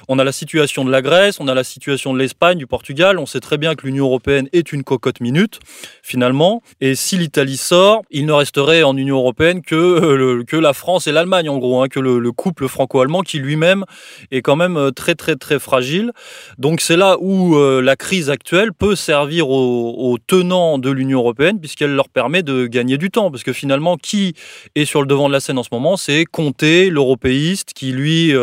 on 0.08 0.20
a 0.20 0.24
la 0.24 0.32
situation 0.32 0.86
de 0.86 0.91
la 0.91 1.02
Grèce, 1.02 1.39
on 1.39 1.48
a 1.48 1.54
la 1.54 1.63
situation 1.63 2.13
de 2.13 2.20
l'Espagne, 2.20 2.58
du 2.58 2.67
Portugal. 2.67 3.20
On 3.20 3.26
sait 3.26 3.39
très 3.39 3.58
bien 3.58 3.76
que 3.76 3.86
l'Union 3.86 4.06
européenne 4.06 4.50
est 4.54 4.72
une 4.72 4.84
cocotte 4.84 5.22
minute, 5.22 5.60
finalement. 6.02 6.62
Et 6.82 6.96
si 6.96 7.17
l'Italie 7.17 7.58
sort, 7.58 8.04
il 8.12 8.26
ne 8.26 8.34
resterait 8.34 8.84
en 8.84 8.96
Union 8.96 9.17
européenne 9.17 9.62
que, 9.62 9.76
euh, 9.76 10.60
la 10.60 10.74
France 10.74 11.08
et 11.08 11.12
l'Allemagne, 11.12 11.50
en 11.50 11.58
gros, 11.58 11.82
hein, 11.82 11.88
que 11.88 12.00
le, 12.00 12.32
couple 12.32 12.67
franco-allemand 12.67 13.22
qui 13.22 13.39
lui-même 13.39 13.86
est 14.32 14.41
quand 14.41 14.56
même 14.56 14.78
euh, 14.78 14.91
très, 14.91 15.15
très, 15.15 15.36
très 15.36 15.60
fragile. 15.60 16.12
Donc 16.58 16.82
c'est 16.82 16.98
là 16.98 17.17
où 17.20 17.56
euh, 17.56 17.82
la 17.82 17.96
crise 17.96 18.30
actuelle 18.30 18.74
peut 18.74 18.96
servir 18.96 19.50
aux, 19.50 20.17
tenants 20.26 20.78
de 20.78 20.89
l'Union 20.89 21.20
européenne, 21.20 21.60
puisqu'elle 21.60 21.96
leur 21.96 22.10
permet 22.10 22.43
de 22.43 22.67
gagner 22.67 22.98
du 22.98 23.10
temps. 23.10 23.32
Parce 23.32 23.43
que 23.43 23.54
finalement, 23.54 23.98
qui 23.98 24.34
est 24.76 24.86
sur 24.86 25.02
le 25.02 25.08
devant 25.08 25.28
de 25.28 25.34
la 25.34 25.39
scène 25.39 25.58
en 25.58 25.63
ce 25.63 25.70
moment 25.72 25.96
C'est 25.98 26.26
Comté, 26.26 26.89
l'européiste, 26.89 27.74
qui 27.74 27.91
lui. 27.91 28.34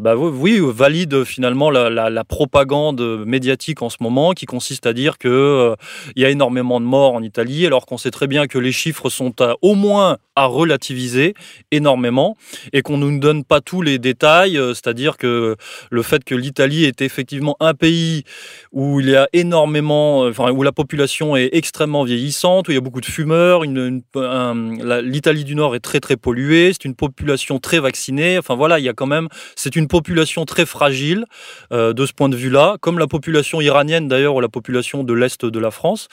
Bah, 0.00 0.16
oui, 0.16 0.60
valide 0.62 1.24
finalement 1.24 1.70
la, 1.70 2.24
propagande 2.24 3.24
médiatique 3.26 3.82
en 3.82 3.90
ce 3.90 3.98
moment, 4.00 4.32
qui 4.32 4.46
consiste 4.46 4.86
à 4.86 4.92
dire 4.92 5.18
qu'il 5.18 5.30
euh, 5.30 5.74
y 6.16 6.24
a 6.24 6.30
énormément 6.30 6.80
de 6.80 6.86
morts 6.86 7.14
en 7.14 7.22
Italie, 7.22 7.66
alors 7.66 7.86
qu'on 7.86 7.98
sait 7.98 8.10
très 8.10 8.26
bien 8.26 8.46
que 8.46 8.58
les 8.58 8.72
chiffres 8.72 9.10
sont 9.10 9.34
au 9.60 9.74
moins 9.74 10.18
à 10.34 10.46
relativiser 10.46 11.34
énormément 11.70 12.36
et 12.72 12.82
qu'on 12.82 12.96
ne 12.96 13.10
nous 13.10 13.18
donne 13.18 13.44
pas 13.44 13.60
tous 13.60 13.82
les 13.82 13.98
détails, 13.98 14.56
euh, 14.56 14.74
c'est-à-dire 14.74 15.16
que 15.16 15.56
le 15.90 16.02
fait 16.02 16.24
que 16.24 16.34
l'Italie 16.34 16.84
est 16.84 17.02
effectivement 17.02 17.56
un 17.60 17.74
pays 17.74 18.24
où 18.72 19.00
il 19.00 19.10
y 19.10 19.16
a 19.16 19.28
énormément, 19.32 20.20
enfin 20.20 20.50
où 20.50 20.62
la 20.62 20.72
population 20.72 21.36
est 21.36 21.50
extrêmement 21.52 22.04
vieillissante, 22.04 22.68
où 22.68 22.70
il 22.70 22.74
y 22.74 22.78
a 22.78 22.80
beaucoup 22.80 23.00
de 23.00 23.06
fumeurs, 23.06 23.62
l'Italie 23.64 25.44
du 25.44 25.54
Nord 25.54 25.74
est 25.74 25.80
très 25.80 26.00
très 26.00 26.16
polluée, 26.16 26.72
c'est 26.72 26.86
une 26.86 26.94
population 26.94 27.58
très 27.58 27.80
vaccinée, 27.80 28.38
enfin 28.38 28.54
voilà, 28.54 28.78
il 28.78 28.84
y 28.84 28.88
a 28.88 28.94
quand 28.94 29.06
même 29.06 29.28
c'est 29.56 29.76
une 29.76 29.88
population 29.88 30.44
très 30.44 30.66
fragile 30.66 31.26
euh, 31.72 31.92
de 31.92 32.06
ce 32.06 32.12
point 32.12 32.28
de 32.28 32.36
vue-là, 32.36 32.76
comme 32.80 32.98
la 32.98 33.06
population 33.06 33.60
iranienne 33.60 34.08
d'ailleurs 34.08 34.36
ou 34.36 34.40
la 34.40 34.48
population 34.48 35.04
de 35.04 35.12
l'Est 35.12 35.44
de 35.44 35.58
la 35.58 35.70
France, 35.70 36.08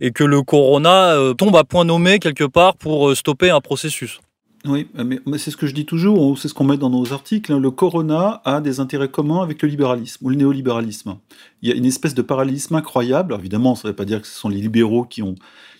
et 0.00 0.12
que 0.12 0.24
le 0.24 0.42
corona 0.42 1.14
euh, 1.14 1.34
tombe 1.34 1.56
à 1.56 1.64
point 1.64 1.84
nommé 1.84 2.18
quelque 2.18 2.44
part 2.44 2.76
pour 2.76 3.08
euh, 3.08 3.14
stopper 3.14 3.50
un 3.50 3.60
processus. 3.60 4.20
Oui, 4.66 4.88
mais, 4.94 5.20
c'est 5.36 5.50
ce 5.50 5.58
que 5.58 5.66
je 5.66 5.74
dis 5.74 5.84
toujours, 5.84 6.38
c'est 6.38 6.48
ce 6.48 6.54
qu'on 6.54 6.64
met 6.64 6.78
dans 6.78 6.88
nos 6.88 7.12
articles. 7.12 7.52
Hein. 7.52 7.60
Le 7.60 7.70
corona 7.70 8.40
a 8.46 8.62
des 8.62 8.80
intérêts 8.80 9.10
communs 9.10 9.42
avec 9.42 9.60
le 9.60 9.68
libéralisme 9.68 10.24
ou 10.24 10.30
le 10.30 10.36
néolibéralisme. 10.36 11.18
Il 11.60 11.68
y 11.68 11.72
a 11.72 11.74
une 11.74 11.84
espèce 11.84 12.14
de 12.14 12.22
parallélisme 12.22 12.74
incroyable. 12.74 13.34
évidemment, 13.38 13.74
ça 13.74 13.86
ne 13.86 13.92
veut 13.92 13.96
pas 13.96 14.06
dire 14.06 14.22
que 14.22 14.26
ce 14.26 14.32
sont 14.32 14.48
les 14.48 14.62
libéraux 14.62 15.04
qui 15.04 15.20
ont 15.22 15.34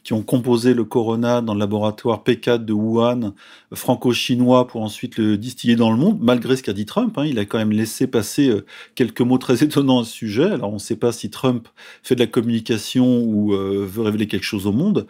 qui 0.05 0.13
ont 0.13 0.23
composé 0.23 0.75
le 0.75 0.85
corona 0.85 1.41
dans 1.41 1.55
le 1.55 1.61
laboratoire 1.61 2.23
P4 2.25 2.65
de 2.65 2.73
Wuhan, 2.75 3.33
franco-chinois, 3.73 4.67
pour 4.67 4.83
ensuite 4.83 5.17
le 5.17 5.39
distiller 5.39 5.77
dans 5.77 5.91
le 5.91 5.97
monde, 5.97 6.19
malgré 6.21 6.57
ce 6.57 6.63
qu'a 6.63 6.75
dit 6.75 6.85
Trump. 6.85 7.17
Hein. 7.17 7.25
il 7.27 7.39
a 7.39 7.47
quand 7.47 7.59
même 7.59 7.73
laissé 7.73 8.07
passer 8.07 8.51
euh, 8.51 8.65
quelques 8.95 9.23
mots 9.23 9.39
très 9.39 9.65
étonnants 9.65 10.01
à 10.01 10.05
ce 10.05 10.13
sujet. 10.13 10.45
Alors 10.45 10.71
on 10.71 10.75
ne 10.75 10.79
sait 10.79 10.97
pas 10.97 11.11
si 11.11 11.31
Trump 11.31 11.67
fait 12.03 12.15
de 12.15 12.21
la 12.21 12.27
communication 12.27 13.23
ou 13.23 13.55
euh, 13.55 13.87
veut 13.91 14.03
révéler 14.03 14.27
quelque 14.27 14.45
chose 14.45 14.67
au 14.67 14.73
monde. 14.73 15.07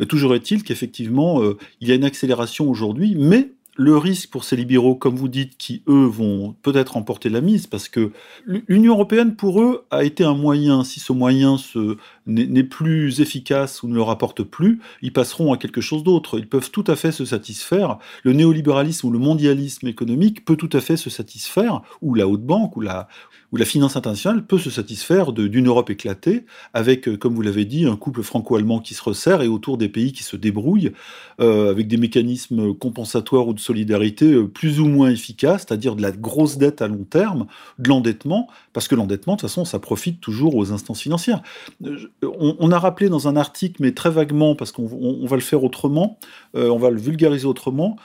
Euh, 0.00 0.06
toujours 0.06 0.34
est-il 0.34 0.62
qu'effectivement, 0.62 1.42
il 1.80 1.88
y 1.88 1.92
a 1.92 1.94
une 1.94 2.04
accélération 2.04 2.68
aujourd'hui, 2.70 3.14
mais 3.14 3.50
le 3.78 3.96
risque 3.96 4.30
pour 4.30 4.42
ces 4.42 4.56
libéraux, 4.56 4.96
comme 4.96 5.14
vous 5.14 5.28
dites, 5.28 5.56
qui 5.56 5.82
eux 5.88 6.04
vont 6.04 6.56
peut-être 6.62 6.96
emporter 6.96 7.28
la 7.28 7.40
mise, 7.40 7.68
parce 7.68 7.88
que 7.88 8.10
l'Union 8.44 8.94
européenne, 8.94 9.36
pour 9.36 9.62
eux, 9.62 9.86
a 9.92 10.02
été 10.02 10.24
un 10.24 10.34
moyen, 10.34 10.82
si 10.82 10.98
ce 10.98 11.12
moyen 11.12 11.56
se 11.58 11.96
n'est 12.28 12.62
plus 12.62 13.20
efficace 13.20 13.82
ou 13.82 13.88
ne 13.88 13.96
leur 13.96 14.10
apporte 14.10 14.42
plus, 14.42 14.80
ils 15.02 15.12
passeront 15.12 15.52
à 15.52 15.56
quelque 15.56 15.80
chose 15.80 16.02
d'autre. 16.04 16.38
Ils 16.38 16.48
peuvent 16.48 16.70
tout 16.70 16.84
à 16.86 16.94
fait 16.94 17.12
se 17.12 17.24
satisfaire. 17.24 17.98
Le 18.22 18.32
néolibéralisme 18.32 19.06
ou 19.06 19.10
le 19.10 19.18
mondialisme 19.18 19.88
économique 19.88 20.44
peut 20.44 20.56
tout 20.56 20.70
à 20.72 20.80
fait 20.80 20.96
se 20.96 21.10
satisfaire, 21.10 21.82
ou 22.02 22.14
la 22.14 22.28
haute 22.28 22.44
banque, 22.44 22.76
ou 22.76 22.80
la, 22.80 23.08
ou 23.52 23.56
la 23.56 23.64
finance 23.64 23.96
internationale 23.96 24.44
peut 24.44 24.58
se 24.58 24.70
satisfaire 24.70 25.32
d'une 25.32 25.68
Europe 25.68 25.90
éclatée, 25.90 26.44
avec, 26.74 27.08
euh, 27.08 27.16
comme 27.16 27.34
vous 27.34 27.42
l'avez 27.42 27.64
dit, 27.64 27.86
un 27.86 27.96
couple 27.96 28.22
franco-allemand 28.22 28.80
qui 28.80 28.94
se 28.94 29.02
resserre 29.02 29.42
et 29.42 29.48
autour 29.48 29.78
des 29.78 29.88
pays 29.88 30.12
qui 30.12 30.22
se 30.22 30.36
débrouillent, 30.36 30.92
euh, 31.40 31.70
avec 31.70 31.88
des 31.88 31.96
mécanismes 31.96 32.74
compensatoires 32.74 33.48
ou 33.48 33.54
de 33.54 33.60
solidarité 33.60 34.32
euh, 34.32 34.46
plus 34.46 34.80
ou 34.80 34.86
moins 34.86 35.10
efficaces, 35.10 35.64
c'est-à-dire 35.66 35.96
de 35.96 36.02
la 36.02 36.12
grosse 36.12 36.58
dette 36.58 36.82
à 36.82 36.88
long 36.88 37.04
terme, 37.04 37.46
de 37.78 37.88
l'endettement, 37.88 38.48
parce 38.72 38.86
que 38.86 38.94
l'endettement, 38.94 39.34
de 39.34 39.40
toute 39.40 39.48
façon, 39.48 39.64
ça 39.64 39.78
profite 39.78 40.20
toujours 40.20 40.54
aux 40.54 40.72
instances 40.72 41.00
financières. 41.00 41.42
On, 42.22 42.70
a 42.72 42.78
rappelé 42.78 43.08
dans 43.08 43.28
un 43.28 43.36
article, 43.36 43.80
mais 43.80 43.92
très 43.92 44.10
vaguement, 44.10 44.56
parce 44.56 44.72
qu'on 44.72 45.26
va 45.26 45.36
le 45.36 45.42
faire 45.42 45.62
autrement, 45.62 46.18
on 46.54 46.76
va 46.76 46.90
le 46.90 46.98
vulgariser 46.98 47.46
autrement, 47.46 47.96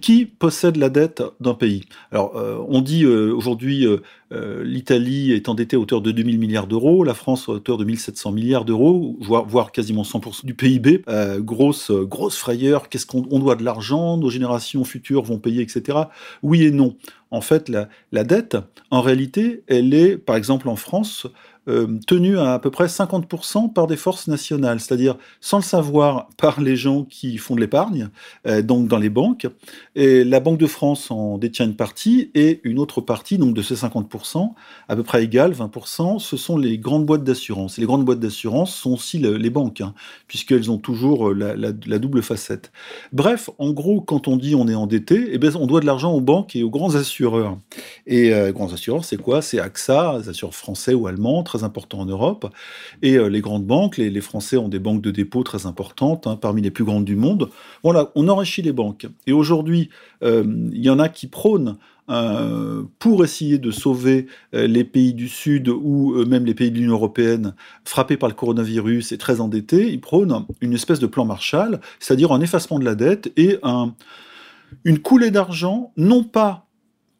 qui 0.00 0.24
possède 0.24 0.76
la 0.76 0.88
dette 0.88 1.22
d'un 1.40 1.54
pays? 1.54 1.82
Alors, 2.12 2.36
euh, 2.36 2.58
on 2.68 2.80
dit 2.80 3.04
euh, 3.04 3.32
aujourd'hui 3.34 3.86
euh, 3.86 4.62
l'Italie 4.62 5.32
est 5.32 5.48
endettée 5.48 5.76
à 5.76 5.78
hauteur 5.78 6.00
de 6.00 6.10
2000 6.10 6.38
milliards 6.38 6.66
d'euros, 6.66 7.02
la 7.04 7.14
France 7.14 7.48
à 7.48 7.52
hauteur 7.52 7.76
de 7.76 7.84
1700 7.84 8.32
milliards 8.32 8.64
d'euros, 8.64 9.16
voire, 9.20 9.72
quasiment 9.72 10.02
100% 10.02 10.44
du 10.44 10.54
PIB. 10.54 11.02
grosse, 11.40 11.90
frayeur. 12.36 12.88
Qu'est-ce 12.88 13.06
qu'on 13.06 13.38
doit 13.38 13.56
de 13.56 13.64
l'argent 13.64 14.16
Nos 14.16 14.30
générations 14.30 14.84
futures 14.84 15.22
vont 15.22 15.38
payer, 15.38 15.62
etc. 15.62 15.98
Oui 16.42 16.64
et 16.64 16.70
non. 16.70 16.96
En 17.30 17.40
fait, 17.40 17.68
la 17.68 18.24
dette, 18.24 18.56
en 18.90 19.00
réalité, 19.00 19.62
elle 19.66 19.94
est, 19.94 20.16
par 20.16 20.36
exemple, 20.36 20.68
en 20.68 20.76
France, 20.76 21.26
euh, 21.68 21.98
tenu 22.06 22.38
à 22.38 22.58
peu 22.58 22.70
près 22.70 22.86
50% 22.86 23.72
par 23.74 23.86
des 23.86 23.96
forces 23.96 24.28
nationales, 24.28 24.80
c'est-à-dire 24.80 25.16
sans 25.42 25.58
le 25.58 25.62
savoir 25.62 26.28
par 26.38 26.58
les 26.60 26.74
gens 26.74 27.04
qui 27.04 27.36
font 27.36 27.54
de 27.54 27.60
l'épargne, 27.60 28.08
euh, 28.46 28.62
donc 28.62 28.88
dans 28.88 28.98
les 28.98 29.10
banques. 29.10 29.46
La 29.94 30.40
Banque 30.40 30.58
de 30.58 30.66
France 30.66 31.10
en 31.10 31.36
détient 31.36 31.66
une 31.66 31.76
partie 31.76 32.30
et 32.34 32.60
une 32.64 32.78
autre 32.78 33.02
partie, 33.02 33.36
donc 33.36 33.54
de 33.54 33.60
ces 33.60 33.74
50%, 33.74 34.54
à 34.88 34.96
peu 34.96 35.02
près 35.02 35.22
égale, 35.22 35.52
20%, 35.52 36.18
ce 36.18 36.36
sont 36.38 36.56
les 36.56 36.78
grandes 36.78 37.04
boîtes 37.04 37.24
d'assurance. 37.24 37.76
Les 37.76 37.84
grandes 37.84 38.06
boîtes 38.06 38.20
d'assurance 38.20 38.74
sont 38.74 38.92
aussi 38.92 39.18
les 39.18 39.50
banques, 39.50 39.82
hein, 39.82 39.94
puisqu'elles 40.28 40.70
ont 40.70 40.78
toujours 40.78 41.30
euh, 41.30 41.34
la, 41.34 41.98
double 41.98 42.22
facette. 42.22 42.72
Bref, 43.12 43.50
en 43.58 43.72
gros, 43.72 44.00
quand 44.00 44.28
on 44.28 44.38
dit 44.38 44.54
on 44.54 44.66
est 44.66 44.74
endetté, 44.74 45.28
eh 45.30 45.38
bien, 45.38 45.50
on 45.56 45.66
doit 45.66 45.80
de 45.80 45.86
l'argent 45.86 46.12
aux 46.12 46.22
banques 46.22 46.56
et 46.56 46.62
aux 46.62 46.70
grands 46.70 46.94
assureurs. 46.94 47.58
Et 48.06 48.32
grands 48.52 48.72
assureurs, 48.72 49.04
c'est 49.04 49.18
quoi? 49.18 49.42
C'est 49.42 49.60
AXA, 49.60 50.18
les 50.22 50.28
assureurs 50.30 50.54
français 50.54 50.94
ou 50.94 51.06
allemands, 51.06 51.42
très 51.50 51.64
important 51.64 51.98
en 51.98 52.06
Europe. 52.06 52.52
Et 53.02 53.16
euh, 53.16 53.28
les 53.28 53.40
grandes 53.40 53.66
banques, 53.66 53.96
les, 53.96 54.20
Français 54.20 54.56
ont 54.56 54.68
des 54.68 54.78
banques 54.78 55.02
de 55.02 55.10
dépôt 55.10 55.42
très 55.42 55.66
importantes, 55.66 56.26
hein, 56.26 56.36
parmi 56.36 56.62
les 56.62 56.70
plus 56.70 56.84
grandes 56.84 57.04
du 57.04 57.16
monde. 57.16 57.50
Voilà, 57.82 58.12
on 58.14 58.28
enrichit 58.28 58.62
les 58.62 58.72
banques. 58.72 59.06
Et 59.26 59.32
aujourd'hui, 59.32 59.90
euh, 60.22 60.44
il 60.72 60.82
y 60.82 60.90
en 60.90 60.98
a 60.98 61.08
qui 61.08 61.26
prônent 61.26 61.76
euh, 62.08 62.82
pour 62.98 63.24
essayer 63.24 63.58
de 63.58 63.70
sauver 63.70 64.26
les 64.52 64.84
pays 64.84 65.14
du 65.14 65.28
Sud 65.28 65.68
ou 65.68 66.24
même 66.26 66.44
les 66.44 66.54
pays 66.54 66.70
de 66.70 66.76
l'Union 66.76 66.94
européenne 66.94 67.54
frappés 67.84 68.16
par 68.16 68.28
le 68.28 68.34
coronavirus 68.34 69.12
et 69.12 69.18
très 69.18 69.40
endettés, 69.40 69.92
ils 69.92 70.00
prônent 70.00 70.44
une 70.60 70.72
espèce 70.72 70.98
de 70.98 71.06
plan 71.06 71.24
Marshall, 71.24 71.80
c'est-à-dire 72.00 72.32
un 72.32 72.40
effacement 72.40 72.78
de 72.78 72.84
la 72.84 72.96
dette 72.96 73.32
et 73.36 73.58
un, 73.62 73.94
une 74.84 74.98
coulée 74.98 75.30
d'argent, 75.30 75.92
non 75.96 76.24
pas 76.24 76.66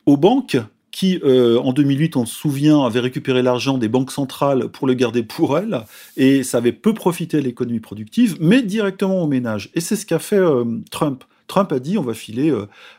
aux 0.07 0.17
banques, 0.17 0.59
qui, 1.01 1.19
euh, 1.25 1.59
en 1.61 1.73
2008, 1.73 2.17
on 2.17 2.27
se 2.27 2.35
souvient, 2.35 2.85
avait 2.85 3.01
récupéré 3.01 3.41
l'argent 3.41 3.79
des 3.79 3.89
banques 3.89 4.11
centrales 4.13 4.69
pour 4.69 4.87
le 4.87 4.93
garder 4.93 5.23
pour 5.23 5.57
elles, 5.57 5.81
et 6.19 6.43
ça 6.43 6.59
avait 6.59 6.73
peu 6.73 6.93
profité 6.93 7.39
à 7.39 7.41
l'économie 7.41 7.81
productive, 7.81 8.37
mais 8.39 8.61
directement 8.61 9.23
aux 9.23 9.27
ménages. 9.27 9.71
Et 9.73 9.81
c'est 9.81 9.97
ce 9.97 10.05
qu'a 10.05 10.19
fait 10.19 10.37
euh, 10.37 10.63
Trump. 10.91 11.25
Trump 11.47 11.73
a 11.73 11.79
dit 11.79 11.97
on 11.97 12.03
va 12.03 12.13
filer 12.13 12.53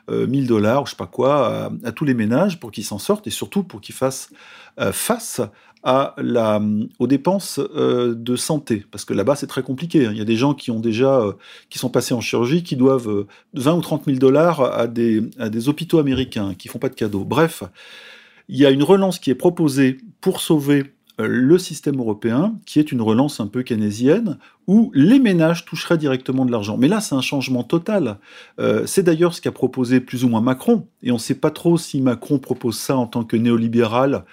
1000 0.10 0.44
euh, 0.44 0.48
dollars, 0.48 0.88
je 0.88 0.92
sais 0.92 0.98
pas 0.98 1.06
quoi, 1.06 1.70
à, 1.84 1.92
tous 1.92 2.04
les 2.04 2.16
ménages 2.16 2.60
pour 2.60 2.72
qu'ils 2.72 2.86
s'en 2.86 2.98
sortent 2.98 3.28
et 3.28 3.30
surtout 3.30 3.62
pour 3.62 3.82
qu'ils 3.82 3.94
fassent 3.94 4.32
face 4.92 5.42
aux 5.84 7.08
dépenses 7.08 7.60
euh, 7.60 8.14
de 8.14 8.36
santé, 8.36 8.86
parce 8.92 9.06
que 9.06 9.14
là-bas 9.14 9.36
c'est 9.36 9.48
très 9.48 9.64
compliqué. 9.64 10.06
Hein. 10.06 10.12
Il 10.12 10.18
y 10.18 10.22
a 10.22 10.26
des 10.26 10.36
gens 10.36 10.54
qui 10.54 10.70
ont 10.70 10.80
déjà, 10.80 11.22
euh, 11.22 11.34
qui 11.70 11.80
sont 11.80 11.90
passés 11.90 12.14
en 12.14 12.22
chirurgie, 12.22 12.64
qui 12.64 12.76
doivent 12.76 13.26
20 13.54 13.72
euh, 13.72 13.76
ou 13.78 13.82
30 13.82 14.06
000 14.06 14.18
dollars 14.18 14.62
à 14.62 14.88
des, 14.88 15.24
à 15.40 15.50
des 15.50 15.70
hôpitaux 15.70 16.00
américains, 16.00 16.54
qui 16.54 16.68
font 16.68 16.80
pas 16.80 16.90
de 16.90 16.96
cadeaux. 16.96 17.24
Bref, 17.24 17.64
il 18.48 18.58
y 18.58 18.66
a 18.66 18.70
une 18.70 18.84
relance 18.84 19.18
qui 19.18 19.32
est 19.32 19.36
proposée 19.36 19.98
pour 20.20 20.42
sauver 20.42 20.94
le 21.18 21.60
système 21.60 22.00
européen, 22.00 22.56
qui 22.66 22.80
est 22.80 22.92
une 22.92 23.02
relance 23.02 23.40
un 23.40 23.46
peu 23.46 23.62
keynésienne, 23.62 24.38
où 24.66 24.92
les 24.96 25.20
ménages 25.20 25.66
toucheraient 25.66 25.98
directement 25.98 26.46
de 26.46 26.52
l'argent. 26.52 26.78
Mais 26.78 26.88
là, 26.88 27.00
c'est 27.00 27.14
un 27.14 27.22
changement 27.22 27.64
total. 27.64 28.18
c'est 28.86 29.04
d'ailleurs 29.04 29.36
ce 29.36 29.42
qu'a 29.42 29.52
proposé 29.52 30.00
plus 30.00 30.24
ou 30.24 30.30
moins 30.30 30.42
Macron, 30.42 30.88
et 31.04 31.12
on 31.12 31.16
ne 31.16 31.20
sait 31.20 31.36
pas 31.36 31.52
trop 31.52 31.78
si 31.78 32.02
Macron 32.02 32.40
propose 32.40 32.78
ça 32.78 32.98
en 32.98 33.06
tant 33.06 33.24
que 33.24 33.38
néolibéral 33.38 34.24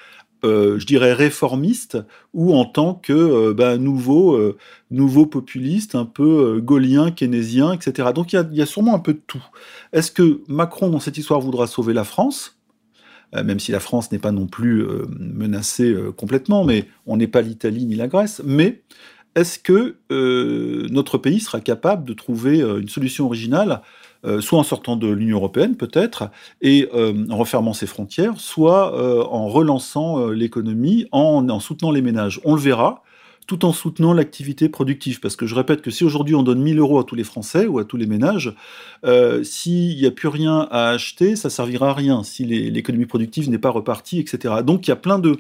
euh, 0.45 0.79
je 0.79 0.87
dirais 0.87 1.13
réformiste 1.13 1.99
ou 2.33 2.55
en 2.55 2.65
tant 2.65 2.95
que 2.95 3.13
euh, 3.13 3.55
bah, 3.55 3.77
nouveau, 3.77 4.35
euh, 4.35 4.57
nouveau 4.93 5.27
populiste, 5.27 5.97
un 5.97 6.05
peu 6.05 6.61
gaulien, 6.61 7.11
keynésien, 7.11 7.73
etc. 7.73 8.11
Donc 8.15 8.33
il 8.33 8.49
y, 8.53 8.63
a, 8.63 8.67
sûrement 8.67 8.95
un 8.95 9.01
peu 9.01 9.15
de 9.15 9.23
tout. 9.27 9.45
Est-ce 9.93 10.13
que 10.13 10.43
Macron, 10.47 10.91
dans 10.91 11.01
cette 11.01 11.19
histoire, 11.19 11.41
voudra 11.41 11.67
sauver 11.67 11.93
la 11.93 12.05
France? 12.05 12.55
Même 13.35 13.61
si 13.61 13.73
la 13.73 13.81
France 13.81 14.11
n'est 14.11 14.19
pas 14.19 14.33
non 14.33 14.47
plus 14.47 14.87
menacée 15.19 15.95
complètement, 16.17 16.65
mais 16.65 16.89
on 17.05 17.19
n'est 17.19 17.27
pas 17.27 17.43
l'Italie 17.43 17.85
ni 17.85 17.95
la 17.95 18.09
Grèce, 18.09 18.41
mais 18.43 18.81
est-ce 19.35 19.59
que 19.59 19.97
notre 20.91 21.19
pays 21.19 21.41
sera 21.41 21.61
capable 21.61 22.07
de 22.07 22.15
trouver 22.15 22.61
une 22.61 22.89
solution 22.89 23.27
originale 23.27 23.83
euh, 24.25 24.41
soit 24.41 24.59
en 24.59 24.65
sortant 24.65 24.97
de 24.97 25.07
l'Union 25.09 25.37
européenne 25.37 25.77
peut-être, 25.77 26.31
et 26.61 26.89
euh, 26.93 27.27
en 27.31 27.37
refermant 27.37 27.73
ses 27.73 27.87
frontières, 27.87 28.41
soit 28.41 28.99
euh, 28.99 29.23
en 29.23 29.47
relançant 29.47 30.29
l'économie, 30.29 31.07
en, 31.13 31.49
en, 31.49 31.61
soutenant 31.61 31.93
les 31.93 32.03
ménages. 32.03 32.41
On 32.45 32.55
le 32.55 32.61
verra, 32.61 33.05
tout 33.47 33.65
en 33.65 33.73
soutenant 33.73 34.13
l'activité 34.13 34.69
productive. 34.69 35.21
Parce 35.21 35.37
que 35.37 35.47
je 35.47 35.55
répète 35.55 35.83
que 35.83 35.91
si 35.93 36.05
aujourd'hui 36.05 36.35
on 36.35 36.43
donne 36.43 36.61
1000 36.61 36.81
euros 36.81 36.99
à 36.99 37.05
tous 37.05 37.15
les 37.15 37.25
Français 37.25 37.67
ou 37.67 37.79
à 37.79 37.85
tous 37.85 37.97
les 37.97 38.07
ménages, 38.07 38.53
s'il 39.43 39.97
n'y 39.97 40.05
a 40.05 40.11
plus 40.11 40.29
rien 40.29 40.69
à 40.71 40.91
acheter, 40.91 41.35
ça 41.35 41.49
servira 41.49 41.91
à 41.91 41.95
rien 41.95 42.23
si 42.25 42.45
l'économie 42.45 43.07
productive 43.07 43.49
n'est 43.49 43.59
pas 43.59 43.71
repartie, 43.71 44.19
etc. 44.19 44.57
Donc 44.65 44.87
il 44.87 44.91
y 44.91 44.93
a 44.93 44.97
plein 44.97 45.19
de... 45.19 45.37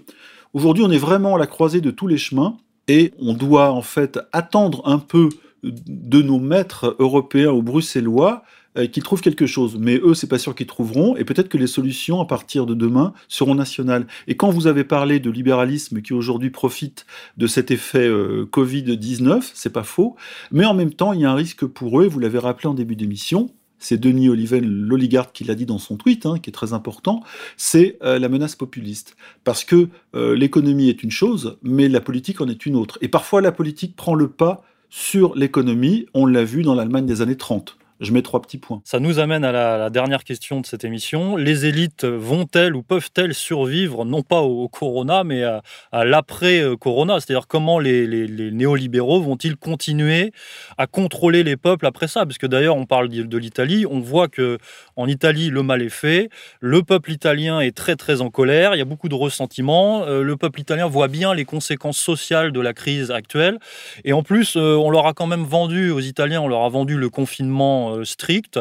Aujourd'hui 0.54 0.84
on 0.84 0.90
est 0.90 0.98
vraiment 0.98 1.34
à 1.34 1.38
la 1.38 1.46
croisée 1.46 1.82
de 1.82 1.90
tous 1.90 2.06
les 2.06 2.16
chemins 2.16 2.56
et 2.86 3.12
on 3.20 3.34
doit 3.34 3.72
en 3.72 3.82
fait 3.82 4.18
attendre 4.32 4.82
un 4.86 4.98
peu 4.98 5.28
de 5.62 6.22
nos 6.22 6.38
maîtres 6.38 6.96
européens 6.98 7.50
ou 7.50 7.62
bruxellois 7.62 8.42
qu'ils 8.86 9.02
trouvent 9.02 9.20
quelque 9.20 9.46
chose. 9.46 9.76
Mais 9.78 9.98
eux, 10.02 10.14
c'est 10.14 10.28
pas 10.28 10.38
sûr 10.38 10.54
qu'ils 10.54 10.66
trouveront. 10.66 11.16
Et 11.16 11.24
peut-être 11.24 11.48
que 11.48 11.58
les 11.58 11.66
solutions, 11.66 12.20
à 12.20 12.26
partir 12.26 12.66
de 12.66 12.74
demain, 12.74 13.12
seront 13.28 13.54
nationales. 13.54 14.06
Et 14.26 14.36
quand 14.36 14.50
vous 14.50 14.66
avez 14.66 14.84
parlé 14.84 15.20
de 15.20 15.30
libéralisme 15.30 16.00
qui 16.02 16.12
aujourd'hui 16.12 16.50
profite 16.50 17.06
de 17.36 17.46
cet 17.46 17.70
effet 17.70 18.06
euh, 18.06 18.46
Covid-19, 18.52 19.50
c'est 19.54 19.72
pas 19.72 19.82
faux. 19.82 20.16
Mais 20.52 20.64
en 20.64 20.74
même 20.74 20.92
temps, 20.92 21.12
il 21.12 21.20
y 21.20 21.24
a 21.24 21.30
un 21.30 21.34
risque 21.34 21.64
pour 21.66 22.00
eux, 22.00 22.06
vous 22.06 22.20
l'avez 22.20 22.38
rappelé 22.38 22.68
en 22.68 22.74
début 22.74 22.96
d'émission, 22.96 23.50
c'est 23.80 23.98
Denis 23.98 24.28
Oliven, 24.28 24.64
l'oligarque, 24.64 25.32
qui 25.32 25.44
l'a 25.44 25.54
dit 25.54 25.66
dans 25.66 25.78
son 25.78 25.96
tweet, 25.96 26.26
hein, 26.26 26.38
qui 26.42 26.50
est 26.50 26.52
très 26.52 26.72
important, 26.72 27.22
c'est 27.56 27.96
euh, 28.02 28.18
la 28.18 28.28
menace 28.28 28.56
populiste. 28.56 29.16
Parce 29.44 29.64
que 29.64 29.88
l'économie 30.14 30.88
est 30.88 31.02
une 31.02 31.12
chose, 31.12 31.58
mais 31.62 31.88
la 31.88 32.00
politique 32.00 32.40
en 32.40 32.48
est 32.48 32.66
une 32.66 32.74
autre. 32.74 32.98
Et 33.02 33.08
parfois, 33.08 33.40
la 33.40 33.52
politique 33.52 33.94
prend 33.94 34.14
le 34.14 34.28
pas 34.28 34.64
sur 34.90 35.36
l'économie. 35.36 36.06
On 36.12 36.26
l'a 36.26 36.44
vu 36.44 36.62
dans 36.62 36.74
l'Allemagne 36.74 37.06
des 37.06 37.22
années 37.22 37.36
30. 37.36 37.78
Je 38.00 38.12
mets 38.12 38.22
trois 38.22 38.40
petits 38.40 38.58
points. 38.58 38.80
Ça 38.84 39.00
nous 39.00 39.18
amène 39.18 39.44
à 39.44 39.50
la, 39.50 39.90
dernière 39.90 40.22
question 40.22 40.60
de 40.60 40.66
cette 40.66 40.84
émission. 40.84 41.36
Les 41.36 41.66
élites 41.66 42.04
vont-elles 42.04 42.76
ou 42.76 42.82
peuvent-elles 42.82 43.34
survivre, 43.34 44.04
non 44.04 44.22
pas 44.22 44.40
au, 44.40 44.68
corona, 44.68 45.24
mais 45.24 45.42
à, 45.42 45.62
l'après-corona 46.04 47.18
C'est-à-dire 47.18 47.48
comment 47.48 47.80
les, 47.80 48.06
néolibéraux 48.52 49.20
vont-ils 49.20 49.56
continuer 49.56 50.32
à 50.76 50.86
contrôler 50.86 51.42
les 51.42 51.56
peuples 51.56 51.86
après 51.86 52.06
ça? 52.06 52.24
Parce 52.24 52.38
que 52.38 52.46
d'ailleurs, 52.46 52.76
on 52.76 52.86
parle 52.86 53.08
de 53.08 53.38
l'Italie, 53.38 53.84
on 53.84 54.00
voit 54.00 54.28
que 54.28 54.58
en 54.96 55.06
Italie, 55.06 55.50
le 55.50 55.62
mal 55.62 55.82
est 55.82 55.88
fait. 55.88 56.28
Le 56.60 56.82
peuple 56.82 57.12
italien 57.12 57.60
est 57.60 57.76
très 57.76 57.96
très 57.96 58.20
en 58.20 58.30
colère. 58.30 58.74
Il 58.74 58.78
y 58.78 58.82
a 58.82 58.84
beaucoup 58.84 59.08
de 59.08 59.14
ressentiment. 59.14 60.04
Euh, 60.04 60.22
le 60.22 60.36
peuple 60.36 60.60
italien 60.60 60.86
voit 60.86 61.08
bien 61.08 61.34
les 61.34 61.44
conséquences 61.44 61.98
sociales 61.98 62.52
de 62.52 62.60
la 62.60 62.74
crise 62.74 63.10
actuelle. 63.10 63.58
Et 64.04 64.12
en 64.12 64.22
plus, 64.22 64.56
euh, 64.56 64.76
on 64.76 64.90
leur 64.90 65.06
a 65.06 65.14
quand 65.14 65.26
même 65.26 65.44
vendu 65.44 65.90
aux 65.90 66.00
Italiens, 66.00 66.40
on 66.40 66.48
leur 66.48 66.62
a 66.62 66.68
vendu 66.68 66.96
le 66.96 67.10
confinement 67.10 67.87
extrêmement 67.88 68.04
strictes. 68.04 68.60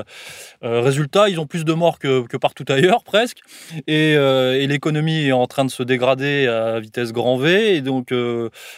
résultat, 0.61 1.29
ils 1.29 1.39
ont 1.39 1.47
plus 1.47 1.65
de 1.65 1.73
morts 1.73 1.99
que, 1.99 2.37
partout 2.37 2.65
ailleurs, 2.67 3.03
presque. 3.03 3.39
Et, 3.87 4.11
et 4.13 4.67
l'économie 4.67 5.27
est 5.27 5.31
en 5.31 5.47
train 5.47 5.65
de 5.65 5.71
se 5.71 5.83
dégrader 5.83 6.47
à 6.47 6.79
vitesse 6.79 7.11
grand 7.11 7.37
V. 7.37 7.75
Et 7.75 7.81
donc, 7.81 8.13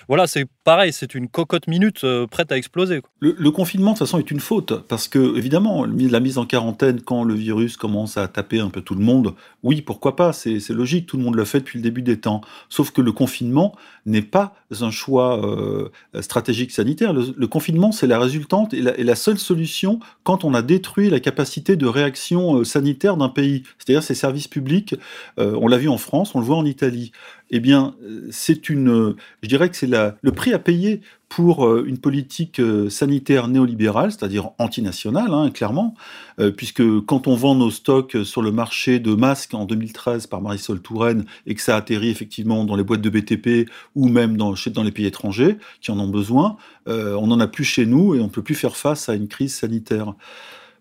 voilà, 0.08 0.28
c'est 0.28 0.46
pareil, 0.64 0.94
c'est 0.94 1.16
une 1.16 1.28
cocotte 1.28 1.68
minute 1.68 2.06
prête 2.32 2.52
à 2.52 2.58
exploser. 2.58 3.02
Le, 3.20 3.52
confinement, 3.52 3.92
de 3.94 3.98
toute 3.98 4.08
façon, 4.08 4.20
est 4.20 4.32
une 4.32 4.40
faute. 4.40 4.88
Parce 4.88 5.08
que, 5.08 5.38
évidemment, 5.38 5.86
la 5.86 6.20
mise 6.20 6.38
en 6.38 6.46
quarantaine, 6.46 7.02
quand 7.02 7.24
le 7.24 7.34
virus 7.34 7.78
commence 7.78 8.18
à 8.18 8.28
taper 8.28 8.60
un 8.60 8.70
peu 8.70 8.82
tout 8.82 8.96
le 8.96 9.04
monde, 9.04 9.34
oui, 9.64 9.82
pourquoi 9.82 10.16
pas, 10.16 10.34
c'est 10.34 10.70
logique, 10.70 11.06
tout 11.06 11.18
le 11.18 11.24
monde 11.24 11.36
le 11.36 11.46
fait 11.46 11.60
depuis 11.60 11.80
le 11.80 11.84
début 11.84 12.02
des 12.02 12.20
temps. 12.20 12.42
Sauf 12.70 12.92
que 12.92 13.02
le 13.02 13.12
confinement 13.12 13.76
n'est 14.06 14.22
pas 14.22 14.56
un 14.82 14.92
choix 14.92 15.44
euh, 15.44 15.90
stratégique 16.22 16.72
sanitaire. 16.72 17.14
Le, 17.14 17.48
confinement, 17.48 17.92
c'est 17.92 18.08
la 18.08 18.20
résultante 18.20 18.74
et 18.74 18.82
la, 18.82 19.16
seule 19.16 19.40
solution 19.40 20.00
quand 20.24 20.39
on 20.44 20.54
a 20.54 20.62
détruit 20.62 21.10
la 21.10 21.20
capacité 21.20 21.76
de 21.76 21.86
réaction 21.86 22.58
euh, 22.58 22.64
sanitaire 22.64 23.18
d'un 23.18 23.30
pays, 23.30 23.64
c'est-à-dire 23.78 24.04
ses 24.04 24.16
services 24.16 24.48
publics. 24.48 24.96
Euh, 25.40 25.58
on 25.62 25.68
l'a 25.68 25.78
vu 25.78 25.90
en 25.90 25.98
France, 25.98 26.36
on 26.36 26.40
le 26.40 26.46
voit 26.46 26.58
en 26.58 26.66
Italie 26.66 27.12
eh 27.52 27.60
bien, 27.60 27.96
c'est 28.32 28.70
une, 28.70 29.16
je 29.42 29.48
dirais 29.48 29.70
que 29.70 29.76
c'est 29.76 29.90
le 29.90 30.32
prix 30.32 30.54
à 30.54 30.60
payer 30.60 31.02
pour 31.30 31.68
euh, 31.68 31.86
une 31.88 32.00
politique 32.00 32.60
euh, 32.60 32.90
sanitaire 32.90 33.48
néolibérale, 33.48 34.12
c'est-à-dire 34.12 34.50
antinationale, 34.58 35.32
hein, 35.32 35.52
clairement, 35.52 35.94
euh, 36.40 36.52
puisque 36.52 36.84
quand 37.06 37.28
on 37.28 37.36
vend 37.36 37.54
nos 37.54 37.70
stocks 37.70 38.18
sur 38.26 38.42
le 38.42 38.52
marché 38.52 39.00
de 39.00 39.14
masques 39.14 39.54
en 39.54 39.66
2013 39.66 40.26
par 40.26 40.42
Marisol 40.42 40.82
Touraine 40.82 41.26
et 41.46 41.54
que 41.54 41.62
ça 41.62 41.76
atterrit 41.76 42.10
effectivement 42.10 42.66
dans 42.66 42.76
les 42.76 42.84
boîtes 42.84 43.02
de 43.02 43.10
BTP 43.10 43.70
ou 43.96 44.10
même 44.10 44.36
dans, 44.36 44.56
dans 44.74 44.84
les 44.84 44.92
pays 44.92 45.06
étrangers 45.06 45.58
qui 45.82 45.92
en 45.92 46.00
ont 46.00 46.10
besoin, 46.10 46.58
on 46.88 47.28
n'en 47.28 47.40
a 47.40 47.48
plus 47.48 47.64
chez 47.64 47.86
nous 47.86 48.16
et 48.16 48.20
on 48.20 48.24
ne 48.24 48.30
peut 48.30 48.42
plus 48.42 48.56
faire 48.56 48.76
face 48.76 49.10
à 49.10 49.14
une 49.14 49.28
crise 49.28 49.54
sanitaire. 49.54 50.16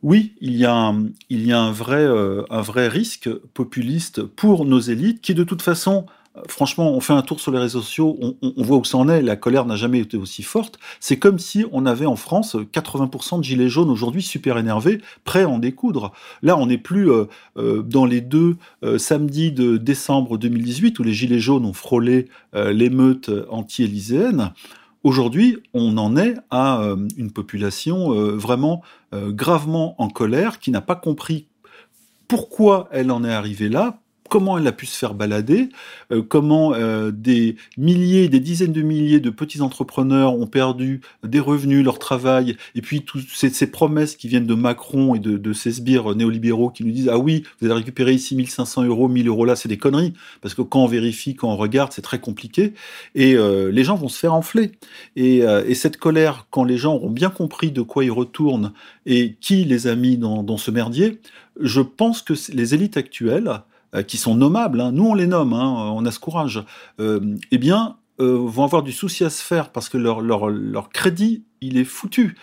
Oui, 0.03 0.33
il 0.41 0.57
y 0.57 0.65
a 0.65 0.95
il 1.29 1.47
y 1.47 1.53
a 1.53 1.61
un, 1.61 1.73
vrai, 1.73 2.07
un 2.07 2.61
vrai 2.63 2.89
risque 2.89 3.29
populiste 3.53 4.23
pour 4.23 4.65
nos 4.65 4.81
élites 4.81 5.21
qui, 5.21 5.35
de 5.35 5.45
toute 5.45 5.61
façon, 5.61 6.07
franchement, 6.49 6.93
on 6.93 7.01
fait 7.01 7.13
un 7.13 7.23
tour 7.23 7.41
sur 7.41 7.53
les 7.53 7.59
réseaux 7.59 7.81
sociaux, 7.81 8.19
on, 8.21 8.63
voit 8.63 8.79
où 8.79 8.85
ça 8.85 8.99
en 8.99 9.09
est, 9.09 9.23
la 9.23 9.37
colère 9.37 9.65
n'a 9.65 9.77
jamais 9.77 10.01
été 10.01 10.17
aussi 10.17 10.43
forte. 10.43 10.79
C'est 11.01 11.19
comme 11.19 11.39
si 11.39 11.65
on 11.73 11.87
avait 11.87 12.07
en 12.07 12.17
France 12.17 12.55
80% 12.55 13.39
de 13.39 13.45
gilets 13.45 13.69
jaunes 13.69 13.91
aujourd'hui 13.91 14.23
super 14.23 14.59
énervés, 14.59 15.01
prêts 15.25 15.43
à 15.43 15.49
en 15.49 15.59
découdre. 15.59 16.13
Là, 16.43 16.57
on 16.57 16.67
n'est 16.67 16.79
plus 16.79 17.11
euh, 17.11 17.25
euh, 17.57 17.83
dans 17.83 18.05
les 18.05 18.21
deux 18.21 18.57
euh, 18.85 18.99
samedis 18.99 19.53
de 19.53 19.77
décembre 19.77 20.39
2018 20.39 20.99
où 20.99 21.03
les 21.03 21.13
gilets 21.13 21.41
jaunes 21.41 21.65
ont 21.65 21.73
frôlé 21.73 22.29
l'émeute 22.55 23.31
anti-élyséenne. 23.51 24.53
Aujourd'hui, 25.05 25.59
on 25.75 25.97
en 25.99 26.17
est 26.17 26.35
à 26.51 26.83
une 27.17 27.31
population 27.31 28.11
vraiment 28.37 28.83
gravement 29.13 29.95
en 30.01 30.09
colère 30.09 30.59
qui 30.59 30.71
n'a 30.71 30.81
pas 30.81 30.97
compris 30.97 31.47
pourquoi 32.27 32.89
elle 32.93 33.11
en 33.11 33.25
est 33.25 33.33
arrivée 33.33 33.69
là, 33.69 34.01
comment 34.29 34.59
elle 34.59 34.67
a 34.67 34.73
pu 34.73 34.87
se 34.87 34.97
faire 34.97 35.15
balader, 35.15 35.69
euh, 36.13 36.23
comment 36.23 36.75
euh, 36.75 37.11
des 37.11 37.57
milliers, 37.77 38.29
des 38.29 38.41
dizaines 38.41 38.73
de 38.73 38.83
milliers 38.83 39.21
de 39.21 39.31
petits 39.31 39.61
entrepreneurs 39.61 40.35
ont 40.35 40.47
perdu 40.47 41.01
des 41.25 41.41
revenus, 41.41 41.85
leur 41.85 41.99
travail, 41.99 42.57
et 42.75 42.83
puis 42.83 43.03
toutes 43.03 43.29
ces, 43.29 43.71
promesses 43.71 44.17
qui 44.17 44.29
viennent 44.29 44.47
de 44.47 44.55
Macron 44.55 45.15
et 45.15 45.19
de, 45.19 45.53
ces 45.53 45.73
sbires 45.73 46.15
néolibéraux 46.15 46.71
qui 46.71 46.85
nous 46.85 46.93
disent 46.93 47.09
ah 47.09 47.19
oui, 47.19 47.45
vous 47.61 47.67
allez 47.67 47.75
récupérer 47.75 48.13
ici 48.13 48.37
1500 48.37 48.85
euros, 48.85 49.09
1000 49.09 49.29
euros 49.29 49.45
là, 49.45 49.57
c'est 49.57 49.69
des 49.69 49.79
conneries, 49.79 50.13
parce 50.41 50.55
que 50.55 50.63
quand 50.63 50.85
on 50.85 50.87
vérifie, 50.87 51.35
quand 51.35 51.49
on 51.49 51.57
regarde, 51.57 51.93
c'est 51.93 52.03
très 52.03 52.21
compliqué, 52.21 52.75
et 53.15 53.35
euh, 53.35 53.71
les 53.71 53.85
gens 53.85 53.97
vont 53.97 54.09
se 54.09 54.19
faire 54.19 54.35
enfler. 54.35 54.73
Et, 55.17 55.43
cette 55.79 55.97
colère, 55.97 56.49
quand 56.51 56.65
les 56.65 56.77
gens 56.77 56.95
auront 56.95 57.11
bien 57.11 57.31
compris 57.31 57.71
de 57.71 57.83
quoi 57.83 58.05
ils 58.05 58.11
retournent 58.11 58.73
et 59.07 59.37
qui 59.41 59.65
les 59.65 59.87
a 59.87 59.95
mis 59.95 60.17
dans, 60.17 60.43
dans 60.43 60.57
ce 60.57 60.73
merdier, 60.73 61.21
je 61.61 61.81
pense 61.81 62.23
que 62.23 62.35
les 62.53 62.75
élites 62.75 62.97
actuelles 62.97 63.49
euh, 63.49 63.59
qui 64.07 64.17
sont 64.17 64.35
nommables, 64.35 64.81
hein. 64.81 64.93
nous 64.93 65.07
on 65.07 65.15
les 65.15 65.27
nomme, 65.27 65.53
hein, 65.53 65.93
on 65.95 66.05
a 66.07 66.11
ce 66.11 66.19
courage, 66.19 66.63
euh, 67.01 67.37
eh 67.51 67.59
bien, 67.59 67.97
euh, 68.21 68.39
vont 68.39 68.65
avoir 68.65 68.83
du 68.83 68.93
souci 68.93 69.25
à 69.25 69.31
se 69.31 69.43
faire 69.43 69.71
parce 69.71 69.89
que 69.89 69.97
leur, 69.97 70.21
leur, 70.21 70.49
leur 70.49 70.91
crédit, 70.91 71.45
il 71.61 71.77
est 71.77 71.85
foutu. 71.85 72.37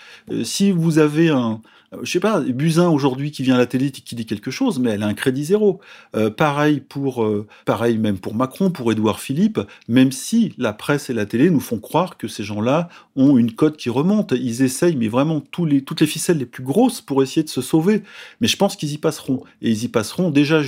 si 0.43 0.71
vous 0.71 0.99
avez 0.99 1.29
un, 1.29 1.61
je 2.03 2.11
sais 2.11 2.19
pas, 2.19 2.39
Buzyn 2.41 2.89
aujourd'hui 2.89 3.31
qui 3.31 3.43
vient 3.43 3.55
à 3.55 3.57
la 3.57 3.65
télé 3.65 3.91
qui 3.91 4.15
dit 4.15 4.25
quelque 4.25 4.51
chose, 4.51 4.79
mais 4.79 4.91
elle 4.91 5.03
a 5.03 5.07
un 5.07 5.13
crédit 5.13 5.45
zéro. 5.45 5.79
Euh, 6.15 6.29
pareil 6.29 6.79
pour, 6.79 7.23
euh, 7.23 7.47
pareil 7.65 7.97
même 7.97 8.17
pour 8.17 8.35
Macron, 8.35 8.71
pour 8.71 8.91
Édouard 8.91 9.19
Philippe, 9.19 9.59
même 9.87 10.11
si 10.11 10.53
la 10.57 10.73
presse 10.73 11.09
et 11.09 11.13
la 11.13 11.25
télé 11.25 11.49
nous 11.49 11.59
font 11.59 11.79
croire 11.79 12.17
que 12.17 12.27
ces 12.27 12.43
gens-là 12.43 12.89
ont 13.15 13.37
une 13.37 13.51
cote 13.53 13.77
qui 13.77 13.89
remonte, 13.89 14.31
ils 14.31 14.61
essayent, 14.61 14.95
mais 14.95 15.07
vraiment 15.07 15.41
toutes 15.41 16.01
les 16.01 16.07
ficelles 16.07 16.37
les 16.37 16.45
plus 16.45 16.63
grosses 16.63 17.01
pour 17.01 17.23
essayer 17.23 17.43
de 17.43 17.49
se 17.49 17.61
sauver. 17.61 18.03
Mais 18.41 18.47
je 18.47 18.57
pense 18.57 18.75
qu'ils 18.75 18.93
y 18.93 18.97
passeront, 18.97 19.43
et 19.61 19.69
ils 19.69 19.83
y 19.83 19.87
passeront 19.87 20.31
déjà 20.31 20.61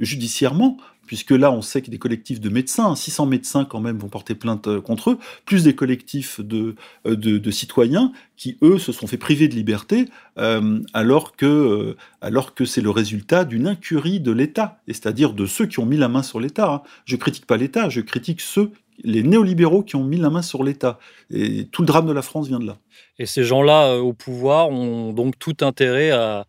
judiciairement 0.00 0.76
puisque 1.12 1.32
là, 1.32 1.52
on 1.52 1.60
sait 1.60 1.82
a 1.86 1.90
des 1.90 1.98
collectifs 1.98 2.40
de 2.40 2.48
médecins, 2.48 2.96
600 2.96 3.26
médecins 3.26 3.66
quand 3.66 3.80
même 3.80 3.98
vont 3.98 4.08
porter 4.08 4.34
plainte 4.34 4.66
euh, 4.66 4.80
contre 4.80 5.10
eux, 5.10 5.18
plus 5.44 5.62
des 5.62 5.74
collectifs 5.74 6.40
de, 6.40 6.74
euh, 7.06 7.16
de, 7.16 7.50
citoyens 7.50 8.12
qui, 8.38 8.56
eux, 8.62 8.78
se 8.78 8.92
sont 8.92 9.06
fait 9.06 9.18
priver 9.18 9.46
de 9.46 9.54
liberté, 9.54 10.06
euh, 10.38 10.80
alors 10.94 11.36
que, 11.36 11.96
alors 12.22 12.54
que 12.54 12.64
c'est 12.64 12.80
le 12.80 12.88
résultat 12.88 13.44
d'une 13.44 13.66
incurie 13.66 14.20
de 14.20 14.32
l'État, 14.32 14.80
c'est-à-dire 14.86 15.34
de 15.34 15.44
ceux 15.44 15.66
qui 15.66 15.80
ont 15.80 15.84
mis 15.84 15.98
la 15.98 16.08
main 16.08 16.22
sur 16.22 16.40
l'État. 16.40 16.72
Hein. 16.72 16.82
Je 17.04 17.16
critique 17.16 17.44
pas 17.44 17.58
l'État, 17.58 17.90
je 17.90 18.00
critique 18.00 18.40
ceux 18.40 18.70
les 19.04 19.22
néolibéraux 19.22 19.82
qui 19.82 19.96
ont 19.96 20.04
mis 20.04 20.16
la 20.16 20.30
main 20.30 20.42
sur 20.42 20.64
l'État. 20.64 20.98
Et 21.30 21.66
tout 21.66 21.82
le 21.82 21.86
drame 21.86 22.06
de 22.06 22.12
la 22.12 22.22
France 22.22 22.48
vient 22.48 22.58
de 22.58 22.66
là. 22.66 22.78
Et 23.18 23.26
ces 23.26 23.44
gens-là 23.44 23.96
au 23.96 24.14
pouvoir 24.14 24.70
ont 24.70 25.12
donc 25.12 25.38
tout 25.38 25.56
intérêt 25.60 26.10
à, 26.10 26.46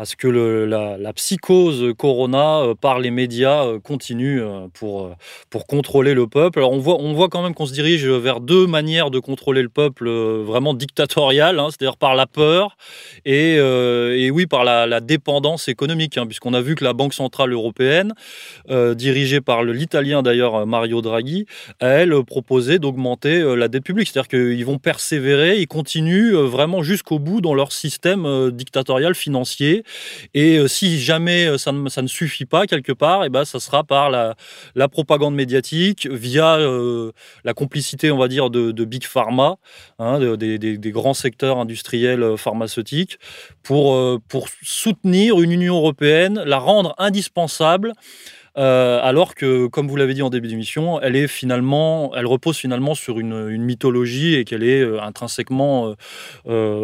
à 0.00 0.06
ce 0.06 0.16
que 0.16 0.28
la, 0.28 1.12
psychose 1.12 1.92
Corona 1.98 2.60
euh, 2.60 2.74
par 2.74 3.00
les 3.00 3.10
médias 3.10 3.66
euh, 3.66 3.78
continue 3.78 4.40
euh, 4.40 4.68
pour, 4.72 5.14
pour 5.50 5.66
contrôler 5.66 6.14
le 6.14 6.26
peuple. 6.26 6.60
Alors 6.60 6.72
on 6.72 6.78
voit, 6.78 6.96
on 6.98 7.12
voit 7.12 7.28
quand 7.28 7.42
même 7.42 7.52
qu'on 7.52 7.66
se 7.66 7.74
dirige 7.74 8.06
vers 8.06 8.40
deux 8.40 8.66
manières 8.66 9.10
de 9.10 9.18
contrôler 9.18 9.60
le 9.60 9.68
peuple 9.68 10.08
vraiment 10.08 10.72
dictatoriales, 10.72 11.58
hein, 11.58 11.68
c'est-à-dire 11.70 11.98
par 11.98 12.14
la 12.14 12.26
peur 12.26 12.78
et, 13.26 13.56
et 13.56 14.30
oui 14.30 14.46
par 14.46 14.64
la, 14.64 15.00
dépendance 15.00 15.68
économique, 15.68 16.16
hein, 16.16 16.26
puisqu'on 16.26 16.54
a 16.54 16.60
vu 16.60 16.74
que 16.74 16.84
la 16.84 16.92
Banque 16.92 17.14
Centrale 17.14 17.52
Européenne, 17.52 18.12
dirigée 18.68 19.40
par 19.40 19.64
l'Italien 19.64 20.22
d'ailleurs 20.22 20.66
Mario 20.66 21.02
Draghi, 21.02 21.46
elle 21.80 22.14
proposait 22.24 22.78
d'augmenter 22.78 23.42
la 23.56 23.68
dette 23.68 23.84
publique, 23.84 24.08
c'est-à-dire 24.08 24.28
qu'ils 24.28 24.64
vont 24.64 24.78
persévérer, 24.78 25.58
ils 25.58 25.66
continuent 25.66 26.34
vraiment 26.34 26.82
jusqu'au 26.82 27.18
bout 27.18 27.40
dans 27.40 27.54
leur 27.54 27.72
système 27.72 28.50
dictatorial 28.50 29.14
financier 29.14 29.84
et 30.34 30.58
euh, 30.58 30.68
si 30.68 31.00
jamais 31.00 31.46
euh, 31.46 31.58
ça 31.58 31.72
ne, 31.72 32.06
suffit 32.06 32.44
pas 32.44 32.66
quelque 32.66 32.92
part, 32.92 33.22
et 33.22 33.26
eh 33.26 33.28
ben 33.28 33.44
ça 33.44 33.60
sera 33.60 33.84
par 33.84 34.10
la, 34.10 34.36
propagande 34.88 35.34
médiatique 35.34 36.06
via 36.10 36.56
euh, 36.56 37.12
la 37.44 37.54
complicité, 37.54 38.10
on 38.10 38.18
va 38.18 38.28
dire, 38.28 38.50
de, 38.50 38.84
Big 38.84 39.04
Pharma, 39.04 39.56
hein, 39.98 40.18
des, 40.36 40.78
grands 40.90 41.14
secteurs 41.14 41.58
industriels 41.58 42.36
pharmaceutiques, 42.36 43.18
pour, 43.62 43.96
soutenir 44.62 45.40
une 45.40 45.52
Union 45.52 45.76
européenne, 45.76 46.42
la 46.44 46.58
rendre 46.58 46.94
indispensable. 46.98 47.92
alors 48.54 49.34
que, 49.34 49.66
comme 49.68 49.88
vous 49.88 49.96
l'avez 49.96 50.14
dit 50.14 50.22
en 50.22 50.30
début 50.30 50.48
d'émission, 50.48 51.00
elle 51.00 51.16
est 51.16 51.28
finalement, 51.28 52.12
elle 52.16 52.26
repose 52.26 52.56
finalement 52.56 52.94
sur 52.94 53.18
une, 53.20 53.58
mythologie 53.58 54.34
et 54.34 54.44
qu'elle 54.44 54.64
est 54.64 54.82
intrinsèquement 55.00 55.94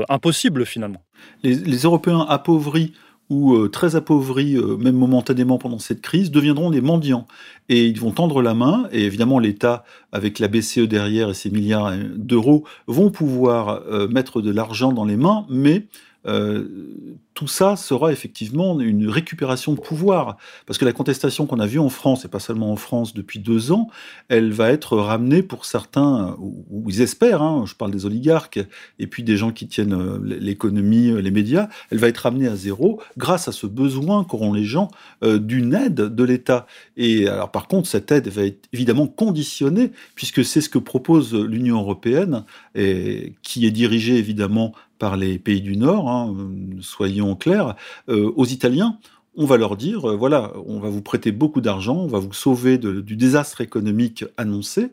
impossible 0.08 0.66
finalement 0.66 1.05
les, 1.42 1.78
Européens 1.78 2.26
appauvris 2.28 2.92
ou 3.28 3.54
euh, 3.54 3.68
très 3.68 3.96
appauvris, 3.96 4.56
euh, 4.56 4.76
même 4.76 4.94
momentanément 4.94 5.58
pendant 5.58 5.80
cette 5.80 6.00
crise, 6.00 6.30
deviendront 6.30 6.70
des 6.70 6.80
mendiants. 6.80 7.26
Et 7.68 7.86
ils 7.86 7.98
vont 7.98 8.12
tendre 8.12 8.40
la 8.40 8.54
main, 8.54 8.88
et 8.92 9.04
évidemment 9.04 9.40
l'État, 9.40 9.84
avec 10.12 10.38
la 10.38 10.46
BCE 10.46 10.80
derrière 10.80 11.30
et 11.30 11.34
ses 11.34 11.50
milliards 11.50 11.92
d'euros, 12.14 12.64
vont 12.86 13.10
pouvoir 13.10 13.82
euh, 13.90 14.06
mettre 14.06 14.42
de 14.42 14.50
l'argent 14.52 14.92
dans 14.92 15.04
les 15.04 15.16
mains, 15.16 15.44
mais 15.50 15.86
tout 17.36 17.46
ça 17.46 17.76
sera 17.76 18.12
effectivement 18.12 18.80
une 18.80 19.10
récupération 19.10 19.74
de 19.74 19.78
pouvoir. 19.78 20.38
Parce 20.64 20.78
que 20.78 20.86
la 20.86 20.94
contestation 20.94 21.44
qu'on 21.44 21.60
a 21.60 21.66
vue 21.66 21.78
en 21.78 21.90
France, 21.90 22.24
et 22.24 22.28
pas 22.28 22.40
seulement 22.40 22.72
en 22.72 22.76
France 22.76 23.12
depuis 23.12 23.40
deux 23.40 23.72
ans, 23.72 23.88
elle 24.28 24.52
va 24.52 24.72
être 24.72 24.96
ramenée 24.96 25.42
pour 25.42 25.66
certains, 25.66 26.34
ou, 26.40 26.84
ils 26.88 27.02
espèrent, 27.02 27.42
hein, 27.42 27.64
je 27.66 27.74
parle 27.74 27.90
des 27.90 28.06
oligarques, 28.06 28.58
et 28.98 29.06
puis 29.06 29.22
des 29.22 29.36
gens 29.36 29.52
qui 29.52 29.68
tiennent 29.68 29.92
euh, 29.92 30.18
l'économie, 30.22 31.10
euh, 31.10 31.20
les 31.20 31.30
médias, 31.30 31.68
elle 31.90 31.98
va 31.98 32.08
être 32.08 32.16
ramenée 32.18 32.48
à 32.48 32.56
zéro 32.56 33.02
grâce 33.18 33.48
à 33.48 33.52
ce 33.52 33.66
besoin 33.66 34.24
qu'auront 34.24 34.54
les 34.54 34.64
gens 34.64 34.88
euh, 35.22 35.38
d'une 35.38 35.74
aide 35.74 35.94
de 35.94 36.24
l'État. 36.24 36.66
Et 36.96 37.28
alors 37.28 37.50
par 37.50 37.68
contre, 37.68 37.86
cette 37.86 38.10
aide 38.12 38.28
va 38.28 38.44
être 38.44 38.66
évidemment 38.72 39.06
conditionnée, 39.06 39.92
puisque 40.14 40.42
c'est 40.42 40.62
ce 40.62 40.70
que 40.70 40.78
propose 40.78 41.34
l'Union 41.34 41.80
européenne, 41.80 42.44
et 42.74 43.34
qui 43.42 43.66
est 43.66 43.70
dirigée 43.70 44.16
évidemment 44.16 44.72
par 44.98 45.16
les 45.16 45.38
pays 45.38 45.60
du 45.60 45.76
Nord, 45.76 46.08
hein, 46.08 46.34
soyons 46.80 47.25
clair, 47.34 47.74
euh, 48.08 48.30
aux 48.36 48.46
Italiens, 48.46 48.98
on 49.36 49.46
va 49.46 49.56
leur 49.56 49.76
dire, 49.76 50.10
euh, 50.10 50.16
voilà, 50.16 50.52
on 50.66 50.78
va 50.78 50.88
vous 50.88 51.02
prêter 51.02 51.32
beaucoup 51.32 51.60
d'argent, 51.60 51.96
on 51.96 52.06
va 52.06 52.18
vous 52.18 52.32
sauver 52.32 52.78
du 52.78 53.16
désastre 53.16 53.60
économique 53.60 54.24
annoncé, 54.36 54.92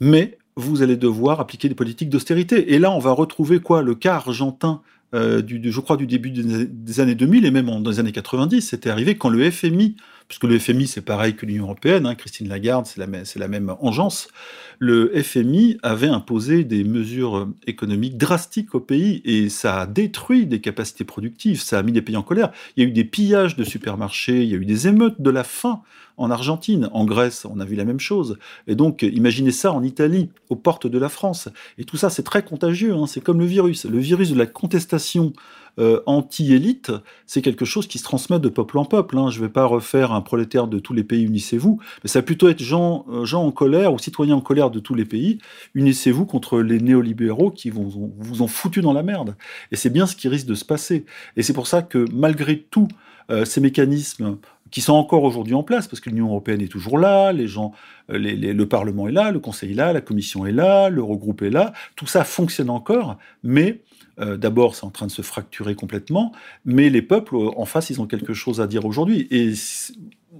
mais 0.00 0.38
vous 0.56 0.82
allez 0.82 0.96
devoir 0.96 1.40
appliquer 1.40 1.68
des 1.68 1.74
politiques 1.74 2.08
d'austérité. 2.08 2.74
Et 2.74 2.78
là, 2.78 2.90
on 2.90 2.98
va 2.98 3.12
retrouver 3.12 3.60
quoi? 3.60 3.82
Le 3.82 3.94
cas 3.94 4.14
argentin 4.14 4.82
du, 5.12 5.60
je 5.72 5.80
crois, 5.80 5.96
du 5.96 6.06
début 6.06 6.30
des, 6.30 7.00
années 7.00 7.14
2000 7.14 7.44
et 7.44 7.50
même 7.50 7.66
dans 7.66 7.90
les 7.90 7.98
années 7.98 8.12
90. 8.12 8.60
C'était 8.60 8.90
arrivé 8.90 9.16
quand 9.16 9.28
le 9.28 9.50
FMI 9.50 9.96
puisque 10.30 10.44
le 10.44 10.60
FMI 10.60 10.86
c'est 10.86 11.00
pareil 11.00 11.34
que 11.34 11.44
l'Union 11.44 11.64
européenne, 11.64 12.06
hein, 12.06 12.14
Christine 12.14 12.48
Lagarde 12.48 12.86
c'est 12.86 13.00
la, 13.00 13.06
la, 13.06 13.48
même 13.48 13.74
engeance, 13.80 14.28
le 14.78 15.10
FMI 15.22 15.76
avait 15.82 16.06
imposé 16.06 16.62
des 16.62 16.84
mesures 16.84 17.48
économiques 17.66 18.16
drastiques 18.16 18.76
au 18.76 18.80
pays 18.80 19.22
et 19.24 19.48
ça 19.48 19.80
a 19.80 19.86
détruit 19.86 20.46
des 20.46 20.60
capacités 20.60 21.02
productives, 21.02 21.60
ça 21.60 21.80
a 21.80 21.82
mis 21.82 21.90
des 21.90 22.00
pays 22.00 22.16
en 22.16 22.22
colère. 22.22 22.52
Il 22.76 22.84
y 22.84 22.86
a 22.86 22.88
eu 22.88 22.92
des 22.92 23.04
pillages 23.04 23.56
de 23.56 23.64
supermarchés, 23.64 24.44
il 24.44 24.48
y 24.48 24.54
a 24.54 24.58
eu 24.58 24.64
des 24.64 24.86
émeutes 24.86 25.20
de 25.20 25.30
la 25.30 25.42
faim 25.42 25.82
en 26.20 26.30
Argentine, 26.30 26.90
en 26.92 27.06
Grèce, 27.06 27.46
on 27.50 27.60
a 27.60 27.64
vu 27.64 27.76
la 27.76 27.86
même 27.86 27.98
chose. 27.98 28.38
Et 28.66 28.74
donc, 28.74 29.02
imaginez 29.02 29.52
ça 29.52 29.72
en 29.72 29.82
Italie, 29.82 30.28
aux 30.50 30.56
portes 30.56 30.86
de 30.86 30.98
la 30.98 31.08
France. 31.08 31.48
Et 31.78 31.84
tout 31.84 31.96
ça, 31.96 32.10
c'est 32.10 32.22
très 32.22 32.44
contagieux, 32.44 32.94
hein. 32.94 33.06
c'est 33.06 33.22
comme 33.22 33.40
le 33.40 33.46
virus. 33.46 33.86
Le 33.86 33.98
virus 33.98 34.30
de 34.30 34.36
la 34.36 34.44
contestation 34.44 35.32
euh, 35.78 36.02
anti-élite, 36.04 36.92
c'est 37.24 37.40
quelque 37.40 37.64
chose 37.64 37.86
qui 37.86 37.98
se 37.98 38.04
transmet 38.04 38.38
de 38.38 38.50
peuple 38.50 38.76
en 38.76 38.84
peuple. 38.84 39.16
Hein. 39.16 39.30
Je 39.30 39.40
ne 39.40 39.46
vais 39.46 39.50
pas 39.50 39.64
refaire 39.64 40.12
un 40.12 40.20
prolétaire 40.20 40.66
de 40.66 40.78
tous 40.78 40.92
les 40.92 41.04
pays, 41.04 41.22
unissez-vous, 41.22 41.80
mais 42.04 42.10
ça 42.10 42.18
va 42.18 42.22
plutôt 42.22 42.50
être 42.50 42.62
gens, 42.62 43.06
euh, 43.10 43.24
gens 43.24 43.42
en 43.42 43.50
colère 43.50 43.94
ou 43.94 43.98
citoyens 43.98 44.36
en 44.36 44.40
colère 44.42 44.70
de 44.70 44.78
tous 44.78 44.94
les 44.94 45.06
pays, 45.06 45.38
unissez-vous 45.74 46.26
contre 46.26 46.60
les 46.60 46.80
néolibéraux 46.80 47.50
qui 47.50 47.70
vous, 47.70 48.12
vous 48.18 48.42
ont 48.42 48.48
foutu 48.48 48.82
dans 48.82 48.92
la 48.92 49.02
merde. 49.02 49.36
Et 49.72 49.76
c'est 49.76 49.90
bien 49.90 50.06
ce 50.06 50.16
qui 50.16 50.28
risque 50.28 50.46
de 50.46 50.54
se 50.54 50.66
passer. 50.66 51.06
Et 51.36 51.42
c'est 51.42 51.54
pour 51.54 51.66
ça 51.66 51.80
que 51.80 52.04
malgré 52.12 52.58
tout, 52.58 52.88
euh, 53.30 53.44
ces 53.44 53.60
mécanismes 53.60 54.38
qui 54.70 54.80
sont 54.80 54.94
encore 54.94 55.24
aujourd'hui 55.24 55.54
en 55.54 55.62
place, 55.62 55.88
parce 55.88 56.00
que 56.00 56.10
l'Union 56.10 56.28
européenne 56.28 56.60
est 56.60 56.68
toujours 56.68 56.98
là, 56.98 57.32
les 57.32 57.48
gens, 57.48 57.72
le 58.08 58.64
Parlement 58.64 59.08
est 59.08 59.12
là, 59.12 59.30
le 59.30 59.40
Conseil 59.40 59.72
est 59.72 59.74
là, 59.74 59.92
la 59.92 60.00
Commission 60.00 60.46
est 60.46 60.52
là, 60.52 60.90
l'Eurogroupe 60.90 61.42
est 61.42 61.50
là, 61.50 61.72
tout 61.96 62.06
ça 62.06 62.24
fonctionne 62.24 62.70
encore, 62.70 63.18
mais 63.42 63.82
euh, 64.20 64.36
d'abord, 64.36 64.74
c'est 64.74 64.84
en 64.84 64.90
train 64.90 65.06
de 65.06 65.10
se 65.10 65.22
fracturer 65.22 65.74
complètement, 65.74 66.32
mais 66.64 66.90
les 66.90 67.02
peuples 67.02 67.36
en 67.56 67.64
face, 67.64 67.90
ils 67.90 68.00
ont 68.00 68.06
quelque 68.06 68.34
chose 68.34 68.60
à 68.60 68.66
dire 68.66 68.84
aujourd'hui. 68.84 69.28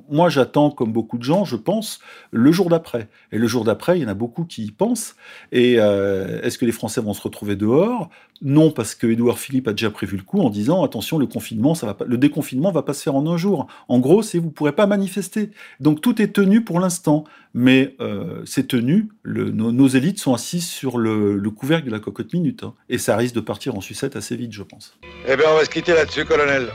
Moi, 0.08 0.28
j'attends, 0.28 0.70
comme 0.70 0.92
beaucoup 0.92 1.18
de 1.18 1.22
gens, 1.22 1.44
je 1.44 1.56
pense, 1.56 2.00
le 2.30 2.52
jour 2.52 2.68
d'après. 2.68 3.08
Et 3.32 3.38
le 3.38 3.46
jour 3.46 3.64
d'après, 3.64 3.98
il 3.98 4.02
y 4.02 4.04
en 4.04 4.08
a 4.08 4.14
beaucoup 4.14 4.44
qui 4.44 4.64
y 4.64 4.70
pensent. 4.70 5.16
Et 5.52 5.76
euh, 5.78 6.40
est-ce 6.42 6.58
que 6.58 6.64
les 6.64 6.72
Français 6.72 7.00
vont 7.00 7.14
se 7.14 7.22
retrouver 7.22 7.56
dehors? 7.56 8.08
Non, 8.42 8.70
parce 8.70 8.94
que 8.94 9.06
Édouard 9.06 9.38
Philippe 9.38 9.68
a 9.68 9.72
déjà 9.72 9.90
prévu 9.90 10.16
le 10.16 10.22
coup 10.22 10.40
en 10.40 10.48
disant 10.48 10.82
attention, 10.82 11.18
le 11.18 11.26
confinement, 11.26 11.74
ça 11.74 11.86
va 11.86 11.94
pas, 11.94 12.06
le 12.06 12.16
déconfinement 12.16 12.72
va 12.72 12.82
pas 12.82 12.94
se 12.94 13.02
faire 13.02 13.14
en 13.14 13.26
un 13.26 13.36
jour. 13.36 13.66
En 13.88 13.98
gros, 13.98 14.22
c'est 14.22 14.38
vous 14.38 14.50
pourrez 14.50 14.72
pas 14.72 14.86
manifester. 14.86 15.50
Donc 15.78 16.00
tout 16.00 16.22
est 16.22 16.32
tenu 16.32 16.64
pour 16.64 16.80
l'instant, 16.80 17.24
mais 17.52 17.96
euh, 18.00 18.42
c'est 18.46 18.68
tenu. 18.68 19.10
nos, 19.24 19.88
élites 19.88 20.18
sont 20.18 20.32
assises 20.32 20.66
sur 20.66 20.98
le, 20.98 21.38
couvercle 21.50 21.86
de 21.86 21.92
la 21.92 22.00
cocotte 22.00 22.32
minute, 22.32 22.62
hein. 22.62 22.74
et 22.88 22.96
ça 22.96 23.16
risque 23.16 23.34
de 23.34 23.40
partir 23.40 23.74
en 23.74 23.80
sucette 23.80 24.16
assez 24.16 24.36
vite, 24.36 24.52
je 24.52 24.62
pense. 24.62 24.96
Eh 25.28 25.36
bien, 25.36 25.46
on 25.52 25.56
va 25.56 25.64
se 25.64 25.70
quitter 25.70 25.92
là-dessus, 25.92 26.24
colonel. 26.24 26.68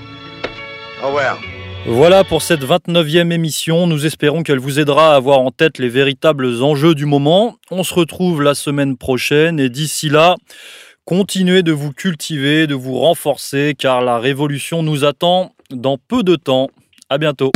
Au 1.01 1.07
revoir. 1.07 1.39
Voilà 1.87 2.23
pour 2.23 2.41
cette 2.41 2.65
29e 2.65 3.31
émission. 3.31 3.85
Nous 3.85 4.07
espérons 4.07 4.41
qu'elle 4.41 4.57
vous 4.57 4.79
aidera 4.79 5.13
à 5.13 5.15
avoir 5.15 5.39
en 5.39 5.51
tête 5.51 5.77
les 5.77 5.87
véritables 5.87 6.63
enjeux 6.63 6.95
du 6.95 7.05
moment. 7.05 7.57
On 7.69 7.83
se 7.83 7.93
retrouve 7.93 8.41
la 8.41 8.55
semaine 8.55 8.97
prochaine 8.97 9.59
et 9.59 9.69
d'ici 9.69 10.09
là, 10.09 10.35
continuez 11.05 11.61
de 11.61 11.71
vous 11.71 11.91
cultiver, 11.91 12.65
de 12.65 12.73
vous 12.73 12.97
renforcer 12.97 13.75
car 13.77 14.01
la 14.01 14.17
révolution 14.17 14.81
nous 14.81 15.05
attend 15.05 15.53
dans 15.69 15.99
peu 15.99 16.23
de 16.23 16.35
temps. 16.35 16.69
À 17.07 17.19
bientôt. 17.19 17.51